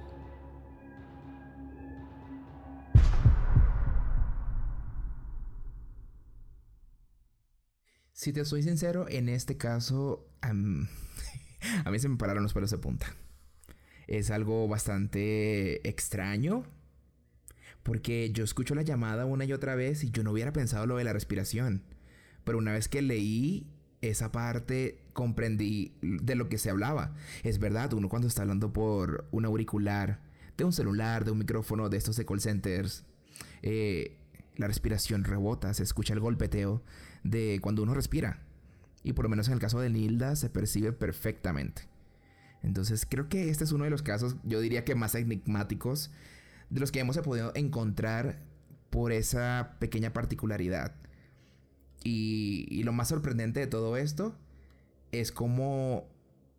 Si 8.11 8.33
te 8.33 8.43
soy 8.43 8.63
sincero, 8.63 9.05
en 9.09 9.29
este 9.29 9.55
caso, 9.55 10.27
a 10.41 10.53
mí 10.53 11.99
se 11.99 12.09
me 12.09 12.17
pararon 12.17 12.43
los 12.43 12.53
pelos 12.53 12.71
de 12.71 12.79
punta. 12.79 13.07
Es 14.07 14.29
algo 14.29 14.67
bastante 14.67 15.87
extraño. 15.87 16.63
Porque 17.81 18.31
yo 18.31 18.43
escucho 18.43 18.75
la 18.75 18.81
llamada 18.81 19.25
una 19.25 19.43
y 19.43 19.51
otra 19.51 19.75
vez 19.75 20.03
y 20.05 20.11
yo 20.11 20.23
no 20.23 20.31
hubiera 20.31 20.53
pensado 20.53 20.85
lo 20.85 20.97
de 20.97 21.03
la 21.03 21.11
respiración. 21.11 21.83
Pero 22.43 22.57
una 22.57 22.73
vez 22.73 22.87
que 22.87 23.01
leí 23.01 23.67
esa 24.01 24.31
parte, 24.31 24.99
comprendí 25.13 25.93
de 26.01 26.35
lo 26.35 26.49
que 26.49 26.57
se 26.57 26.69
hablaba. 26.69 27.13
Es 27.43 27.59
verdad, 27.59 27.93
uno 27.93 28.09
cuando 28.09 28.27
está 28.27 28.41
hablando 28.41 28.73
por 28.73 29.27
un 29.31 29.45
auricular, 29.45 30.19
de 30.57 30.63
un 30.65 30.73
celular, 30.73 31.25
de 31.25 31.31
un 31.31 31.39
micrófono, 31.39 31.89
de 31.89 31.97
estos 31.97 32.15
de 32.17 32.25
call 32.25 32.41
centers, 32.41 33.05
eh, 33.61 34.17
la 34.55 34.67
respiración 34.67 35.23
rebota, 35.23 35.73
se 35.73 35.83
escucha 35.83 36.13
el 36.13 36.19
golpeteo 36.19 36.83
de 37.23 37.59
cuando 37.61 37.83
uno 37.83 37.93
respira. 37.93 38.39
Y 39.03 39.13
por 39.13 39.25
lo 39.25 39.29
menos 39.29 39.47
en 39.47 39.53
el 39.53 39.59
caso 39.59 39.79
de 39.79 39.89
Nilda 39.89 40.35
se 40.35 40.49
percibe 40.49 40.91
perfectamente. 40.93 41.83
Entonces 42.61 43.05
creo 43.09 43.27
que 43.27 43.49
este 43.49 43.63
es 43.63 43.71
uno 43.71 43.83
de 43.83 43.89
los 43.89 44.03
casos, 44.03 44.37
yo 44.43 44.61
diría 44.61 44.85
que 44.85 44.95
más 44.95 45.15
enigmáticos, 45.15 46.11
de 46.69 46.79
los 46.79 46.91
que 46.91 46.99
hemos 46.99 47.17
podido 47.19 47.51
encontrar 47.55 48.39
por 48.89 49.11
esa 49.11 49.75
pequeña 49.79 50.13
particularidad. 50.13 50.95
Y, 52.03 52.83
lo 52.83 52.91
más 52.91 53.07
sorprendente 53.09 53.59
de 53.61 53.67
todo 53.67 53.95
esto 53.97 54.35
es 55.11 55.31
cómo 55.31 56.05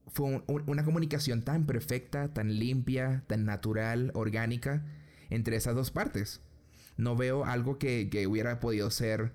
fue 0.09 0.26
un- 0.26 0.45
un- 0.47 0.62
una 0.66 0.84
comunicación 0.84 1.42
tan 1.42 1.66
perfecta, 1.66 2.32
tan 2.32 2.59
limpia, 2.59 3.24
tan 3.26 3.45
natural, 3.45 4.11
orgánica 4.14 4.84
entre 5.30 5.57
esas 5.57 5.74
dos 5.74 5.90
partes. 5.90 6.40
No 6.97 7.16
veo 7.16 7.45
algo 7.45 7.78
que, 7.78 8.09
hubiera 8.26 8.61
podido 8.61 8.90
ser 8.90 9.32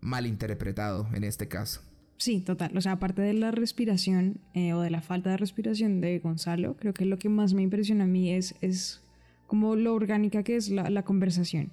malinterpretado 0.00 1.08
en 1.14 1.24
este 1.24 1.48
caso. 1.48 1.80
Sí, 2.18 2.40
total. 2.40 2.76
O 2.76 2.80
sea, 2.80 2.92
aparte 2.92 3.22
de 3.22 3.32
la 3.34 3.50
respiración 3.50 4.40
eh, 4.54 4.74
o 4.74 4.80
de 4.80 4.90
la 4.90 5.00
falta 5.00 5.30
de 5.30 5.36
respiración 5.38 6.00
de 6.00 6.18
Gonzalo, 6.18 6.76
creo 6.76 6.94
que 6.94 7.04
lo 7.04 7.18
que 7.18 7.28
más 7.28 7.54
me 7.54 7.62
impresiona 7.62 8.04
a 8.04 8.06
mí 8.06 8.32
es, 8.32 8.54
es 8.60 9.02
como 9.46 9.74
lo 9.74 9.94
orgánica 9.94 10.42
que 10.42 10.56
es 10.56 10.68
la 10.68 11.02
conversación. 11.04 11.72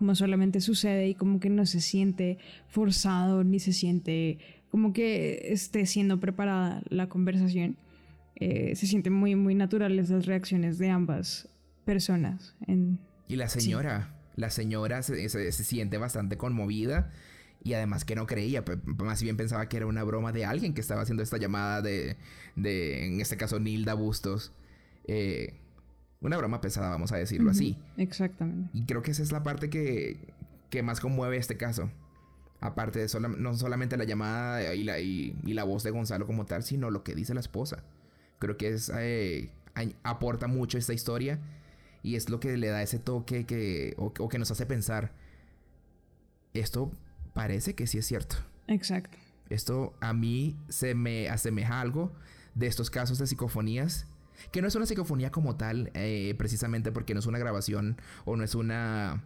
Como 0.00 0.14
solamente 0.14 0.62
sucede 0.62 1.08
y 1.08 1.14
como 1.14 1.40
que 1.40 1.50
no 1.50 1.66
se 1.66 1.82
siente 1.82 2.38
forzado 2.68 3.44
ni 3.44 3.60
se 3.60 3.74
siente 3.74 4.38
como 4.70 4.94
que 4.94 5.52
esté 5.52 5.84
siendo 5.84 6.18
preparada 6.20 6.82
la 6.88 7.10
conversación. 7.10 7.76
Eh, 8.36 8.74
se 8.76 8.86
sienten 8.86 9.12
muy, 9.12 9.34
muy 9.36 9.54
naturales 9.54 10.08
las 10.08 10.24
reacciones 10.24 10.78
de 10.78 10.88
ambas 10.88 11.50
personas. 11.84 12.56
En... 12.66 12.98
Y 13.28 13.36
la 13.36 13.50
señora, 13.50 14.14
la 14.36 14.48
señora 14.48 15.02
se, 15.02 15.28
se- 15.28 15.52
se 15.52 15.64
siente 15.64 15.98
bastante 15.98 16.38
conmovida 16.38 17.12
y 17.62 17.74
además 17.74 18.06
que 18.06 18.14
no 18.14 18.26
creía, 18.26 18.64
más 19.04 19.22
bien 19.22 19.36
pensaba 19.36 19.68
que 19.68 19.76
era 19.76 19.84
una 19.86 20.02
broma 20.02 20.32
de 20.32 20.46
alguien 20.46 20.72
que 20.72 20.80
estaba 20.80 21.02
haciendo 21.02 21.22
esta 21.22 21.36
llamada 21.36 21.82
de, 21.82 22.16
de 22.56 23.06
en 23.06 23.20
este 23.20 23.36
caso, 23.36 23.60
Nilda 23.60 23.92
Bustos. 23.92 24.54
Eh, 25.06 25.56
una 26.20 26.36
broma 26.36 26.60
pesada, 26.60 26.90
vamos 26.90 27.12
a 27.12 27.16
decirlo 27.16 27.50
así. 27.50 27.78
Exactamente. 27.96 28.70
Y 28.72 28.84
creo 28.84 29.02
que 29.02 29.10
esa 29.12 29.22
es 29.22 29.32
la 29.32 29.42
parte 29.42 29.70
que, 29.70 30.34
que 30.68 30.82
más 30.82 31.00
conmueve 31.00 31.36
este 31.36 31.56
caso. 31.56 31.90
Aparte 32.60 32.98
de 32.98 33.08
sola- 33.08 33.28
no 33.28 33.54
solamente 33.54 33.96
la 33.96 34.04
llamada 34.04 34.74
y 34.74 34.84
la, 34.84 35.00
y, 35.00 35.34
y 35.44 35.54
la 35.54 35.64
voz 35.64 35.82
de 35.82 35.90
Gonzalo 35.90 36.26
como 36.26 36.44
tal, 36.44 36.62
sino 36.62 36.90
lo 36.90 37.02
que 37.02 37.14
dice 37.14 37.32
la 37.32 37.40
esposa. 37.40 37.82
Creo 38.38 38.56
que 38.58 38.68
es, 38.68 38.92
eh, 38.94 39.50
aporta 40.02 40.46
mucho 40.46 40.76
esta 40.76 40.92
historia 40.92 41.38
y 42.02 42.16
es 42.16 42.28
lo 42.28 42.38
que 42.38 42.56
le 42.58 42.66
da 42.68 42.82
ese 42.82 42.98
toque 42.98 43.46
que, 43.46 43.94
o, 43.96 44.12
o 44.18 44.28
que 44.28 44.38
nos 44.38 44.50
hace 44.50 44.66
pensar. 44.66 45.12
Esto 46.52 46.90
parece 47.32 47.74
que 47.74 47.86
sí 47.86 47.98
es 47.98 48.06
cierto. 48.06 48.36
Exacto. 48.66 49.16
Esto 49.48 49.94
a 50.00 50.12
mí 50.12 50.56
se 50.68 50.94
me 50.94 51.28
asemeja 51.28 51.74
a 51.78 51.80
algo 51.80 52.12
de 52.54 52.66
estos 52.66 52.90
casos 52.90 53.18
de 53.18 53.26
psicofonías. 53.26 54.06
Que 54.52 54.62
no 54.62 54.68
es 54.68 54.74
una 54.74 54.86
psicofonía 54.86 55.30
como 55.30 55.56
tal, 55.56 55.90
eh, 55.94 56.34
precisamente 56.38 56.92
porque 56.92 57.14
no 57.14 57.20
es 57.20 57.26
una 57.26 57.38
grabación 57.38 57.96
o 58.24 58.36
no 58.36 58.44
es 58.44 58.54
una 58.54 59.22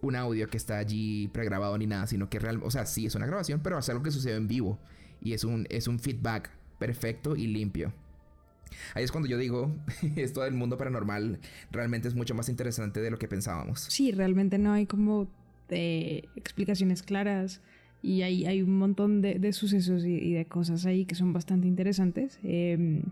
un 0.00 0.16
audio 0.16 0.48
que 0.48 0.58
está 0.58 0.78
allí 0.78 1.28
pregrabado 1.28 1.78
ni 1.78 1.86
nada, 1.86 2.06
sino 2.06 2.28
que 2.28 2.38
real, 2.38 2.60
o 2.62 2.70
sea, 2.70 2.84
sí 2.84 3.06
es 3.06 3.14
una 3.14 3.26
grabación, 3.26 3.60
pero 3.62 3.78
es 3.78 3.88
algo 3.88 4.02
que 4.02 4.10
sucede 4.10 4.36
en 4.36 4.48
vivo 4.48 4.78
y 5.20 5.32
es 5.32 5.44
un 5.44 5.66
es 5.70 5.88
un 5.88 5.98
feedback 5.98 6.50
perfecto 6.78 7.36
y 7.36 7.46
limpio. 7.46 7.92
Ahí 8.94 9.04
es 9.04 9.12
cuando 9.12 9.28
yo 9.28 9.38
digo, 9.38 9.74
esto 10.16 10.42
del 10.42 10.54
mundo 10.54 10.76
paranormal 10.76 11.38
realmente 11.70 12.08
es 12.08 12.14
mucho 12.14 12.34
más 12.34 12.48
interesante 12.48 13.00
de 13.00 13.10
lo 13.10 13.18
que 13.18 13.28
pensábamos. 13.28 13.80
Sí, 13.80 14.12
realmente 14.12 14.58
no 14.58 14.72
hay 14.72 14.86
como 14.86 15.28
eh, 15.70 16.24
explicaciones 16.36 17.02
claras 17.02 17.60
y 18.02 18.22
hay, 18.22 18.46
hay 18.46 18.62
un 18.62 18.76
montón 18.76 19.22
de, 19.22 19.38
de 19.38 19.52
sucesos 19.52 20.04
y, 20.04 20.12
y 20.12 20.32
de 20.34 20.44
cosas 20.44 20.84
ahí 20.86 21.06
que 21.06 21.14
son 21.14 21.32
bastante 21.32 21.66
interesantes, 21.66 22.38
eh, 22.42 23.02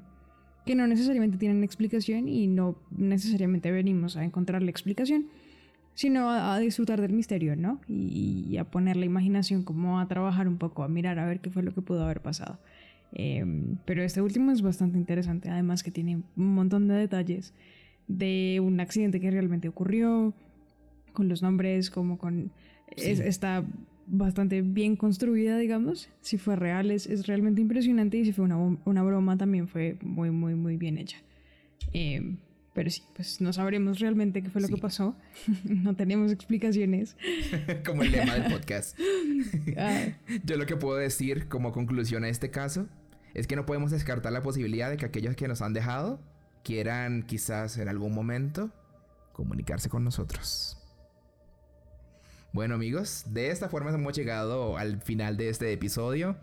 que 0.66 0.74
no 0.74 0.86
necesariamente 0.86 1.38
tienen 1.38 1.64
explicación 1.64 2.28
y 2.28 2.46
no 2.46 2.76
necesariamente 2.96 3.70
venimos 3.72 4.16
a 4.16 4.24
encontrar 4.24 4.62
la 4.62 4.70
explicación, 4.70 5.26
sino 5.94 6.30
a, 6.30 6.54
a 6.54 6.58
disfrutar 6.58 7.00
del 7.00 7.12
misterio, 7.12 7.56
¿no? 7.56 7.80
Y, 7.88 8.46
y 8.48 8.56
a 8.56 8.64
poner 8.64 8.96
la 8.96 9.04
imaginación 9.04 9.62
como 9.64 9.98
a 10.00 10.06
trabajar 10.08 10.48
un 10.48 10.56
poco, 10.58 10.84
a 10.84 10.88
mirar 10.88 11.18
a 11.18 11.26
ver 11.26 11.40
qué 11.40 11.50
fue 11.50 11.62
lo 11.62 11.72
que 11.72 11.82
pudo 11.82 12.04
haber 12.04 12.20
pasado. 12.20 12.58
Eh, 13.14 13.44
pero 13.84 14.02
este 14.02 14.22
último 14.22 14.52
es 14.52 14.62
bastante 14.62 14.96
interesante, 14.96 15.50
además 15.50 15.82
que 15.82 15.90
tiene 15.90 16.22
un 16.36 16.54
montón 16.54 16.88
de 16.88 16.94
detalles 16.94 17.52
de 18.08 18.60
un 18.62 18.80
accidente 18.80 19.20
que 19.20 19.30
realmente 19.30 19.68
ocurrió, 19.68 20.32
con 21.12 21.28
los 21.28 21.42
nombres, 21.42 21.90
como 21.90 22.16
con... 22.16 22.52
es- 22.96 23.20
está 23.20 23.64
bastante 24.06 24.62
bien 24.62 24.96
construida, 24.96 25.58
digamos. 25.58 26.08
Si 26.20 26.38
fue 26.38 26.56
real, 26.56 26.90
es, 26.90 27.06
es 27.06 27.26
realmente 27.26 27.60
impresionante. 27.60 28.16
Y 28.18 28.24
si 28.24 28.32
fue 28.32 28.44
una, 28.44 28.56
una 28.84 29.02
broma, 29.02 29.36
también 29.36 29.68
fue 29.68 29.96
muy, 30.02 30.30
muy, 30.30 30.54
muy 30.54 30.76
bien 30.76 30.98
hecha. 30.98 31.18
Eh, 31.92 32.36
pero 32.74 32.88
sí, 32.90 33.02
pues 33.14 33.40
no 33.40 33.52
sabremos 33.52 33.98
realmente 33.98 34.42
qué 34.42 34.48
fue 34.48 34.60
lo 34.62 34.68
Sí. 34.68 34.74
que 34.74 34.80
pasó. 34.80 35.14
no 35.64 35.94
tenemos 35.94 36.32
explicaciones. 36.32 37.16
como 37.86 38.02
el 38.02 38.12
lema 38.12 38.34
del 38.34 38.52
podcast. 38.52 38.98
Ah, 39.76 40.06
Yo 40.44 40.56
lo 40.56 40.66
que 40.66 40.76
puedo 40.76 40.96
decir 40.96 41.48
como 41.48 41.72
conclusión 41.72 42.24
a 42.24 42.28
este 42.28 42.50
caso 42.50 42.88
es 43.34 43.46
que 43.46 43.56
no 43.56 43.66
podemos 43.66 43.90
descartar 43.90 44.32
la 44.32 44.42
posibilidad 44.42 44.88
de 44.90 44.96
que 44.96 45.04
aquellos 45.06 45.36
que 45.36 45.48
nos 45.48 45.62
han 45.62 45.72
dejado 45.72 46.20
quieran 46.64 47.22
quizás 47.24 47.76
en 47.78 47.88
algún 47.88 48.14
momento 48.14 48.70
comunicarse 49.32 49.88
con 49.88 50.04
nosotros. 50.04 50.78
Bueno 52.52 52.74
amigos, 52.74 53.24
de 53.30 53.50
esta 53.50 53.70
forma 53.70 53.90
hemos 53.90 54.14
llegado 54.14 54.76
al 54.76 55.00
final 55.00 55.38
de 55.38 55.48
este 55.48 55.72
episodio. 55.72 56.36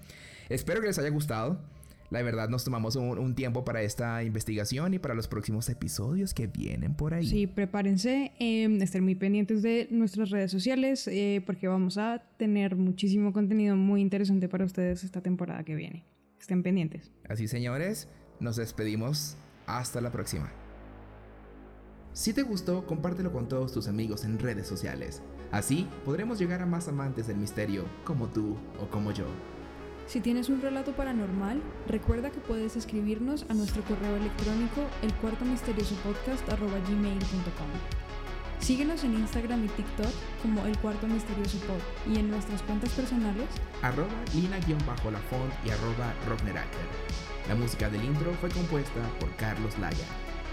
Espero 0.50 0.82
que 0.82 0.88
les 0.88 0.98
haya 0.98 1.10
gustado. 1.10 1.62
La 2.10 2.24
verdad 2.24 2.50
nos 2.50 2.64
tomamos 2.64 2.96
un, 2.96 3.20
un 3.20 3.36
tiempo 3.36 3.64
para 3.64 3.84
esta 3.84 4.24
investigación 4.24 4.96
y 4.96 5.00
para 5.00 5.14
los 5.14 5.28
próximos 5.28 5.70
episodios 5.70 6.34
que 6.34 6.48
vienen 6.48 6.96
por 6.96 7.14
ahí. 7.14 7.28
Sí, 7.28 7.46
prepárense, 7.46 8.32
eh, 8.40 8.78
estén 8.82 9.04
muy 9.04 9.14
pendientes 9.14 9.62
de 9.62 9.88
nuestras 9.92 10.32
redes 10.32 10.50
sociales 10.52 11.08
eh, 11.08 11.44
porque 11.46 11.68
vamos 11.68 12.00
a 12.00 12.24
tener 12.38 12.76
muchísimo 12.76 13.32
contenido 13.32 13.76
muy 13.76 14.02
interesante 14.02 14.50
para 14.50 14.66
ustedes 14.66 15.04
esta 15.04 15.22
temporada 15.22 15.64
que 15.64 15.76
viene. 15.76 16.06
Estén 16.42 16.64
pendientes. 16.64 17.12
Así 17.28 17.48
señores, 17.48 18.08
nos 18.40 18.56
despedimos. 18.56 19.38
Hasta 19.68 20.02
la 20.02 20.12
próxima. 20.12 20.52
Si 22.14 22.34
te 22.34 22.42
gustó, 22.42 22.88
compártelo 22.88 23.32
con 23.32 23.48
todos 23.48 23.72
tus 23.72 23.88
amigos 23.88 24.26
en 24.26 24.40
redes 24.40 24.66
sociales. 24.66 25.22
Así 25.52 25.88
podremos 26.06 26.40
llegar 26.40 26.62
a 26.62 26.66
más 26.66 26.88
amantes 26.88 27.28
del 27.28 27.38
misterio 27.38 27.86
como 28.04 28.28
tú 28.28 28.58
o 28.80 28.88
como 28.90 29.12
yo. 29.12 29.26
Si 30.06 30.22
tienes 30.22 30.50
un 30.50 30.62
relato 30.62 30.94
paranormal, 30.94 31.62
recuerda 31.88 32.32
que 32.32 32.40
puedes 32.40 32.76
escribirnos 32.76 33.46
a 33.50 33.54
nuestro 33.54 33.84
correo 33.84 34.16
electrónico 34.16 34.82
el 35.04 35.14
cuarto 35.16 35.46
misterioso 35.46 35.96
Síguenos 38.60 39.04
en 39.04 39.14
Instagram 39.14 39.66
y 39.66 39.68
TikTok 39.70 40.12
como 40.42 40.66
el 40.66 40.78
cuarto 40.80 41.08
misterioso 41.08 41.60
pod 41.60 42.12
y 42.12 42.20
en 42.20 42.30
nuestras 42.30 42.62
cuentas 42.64 42.92
personales 42.92 43.48
arroba 43.82 44.10
lina-lafont 44.34 45.54
y 45.66 45.70
arroba 45.70 46.14
rockneracker. 46.28 46.88
La 47.48 47.56
música 47.56 47.90
del 47.90 48.04
intro 48.04 48.34
fue 48.34 48.50
compuesta 48.50 49.02
por 49.20 49.34
Carlos 49.38 49.78
Laya 49.80 50.06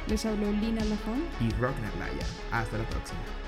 les 0.08 0.24
habló 0.24 0.52
Lina 0.52 0.84
Lafont 0.84 1.24
y 1.40 1.50
Rockner 1.60 1.92
Laya. 1.98 2.26
Hasta 2.52 2.78
la 2.78 2.84
próxima. 2.84 3.45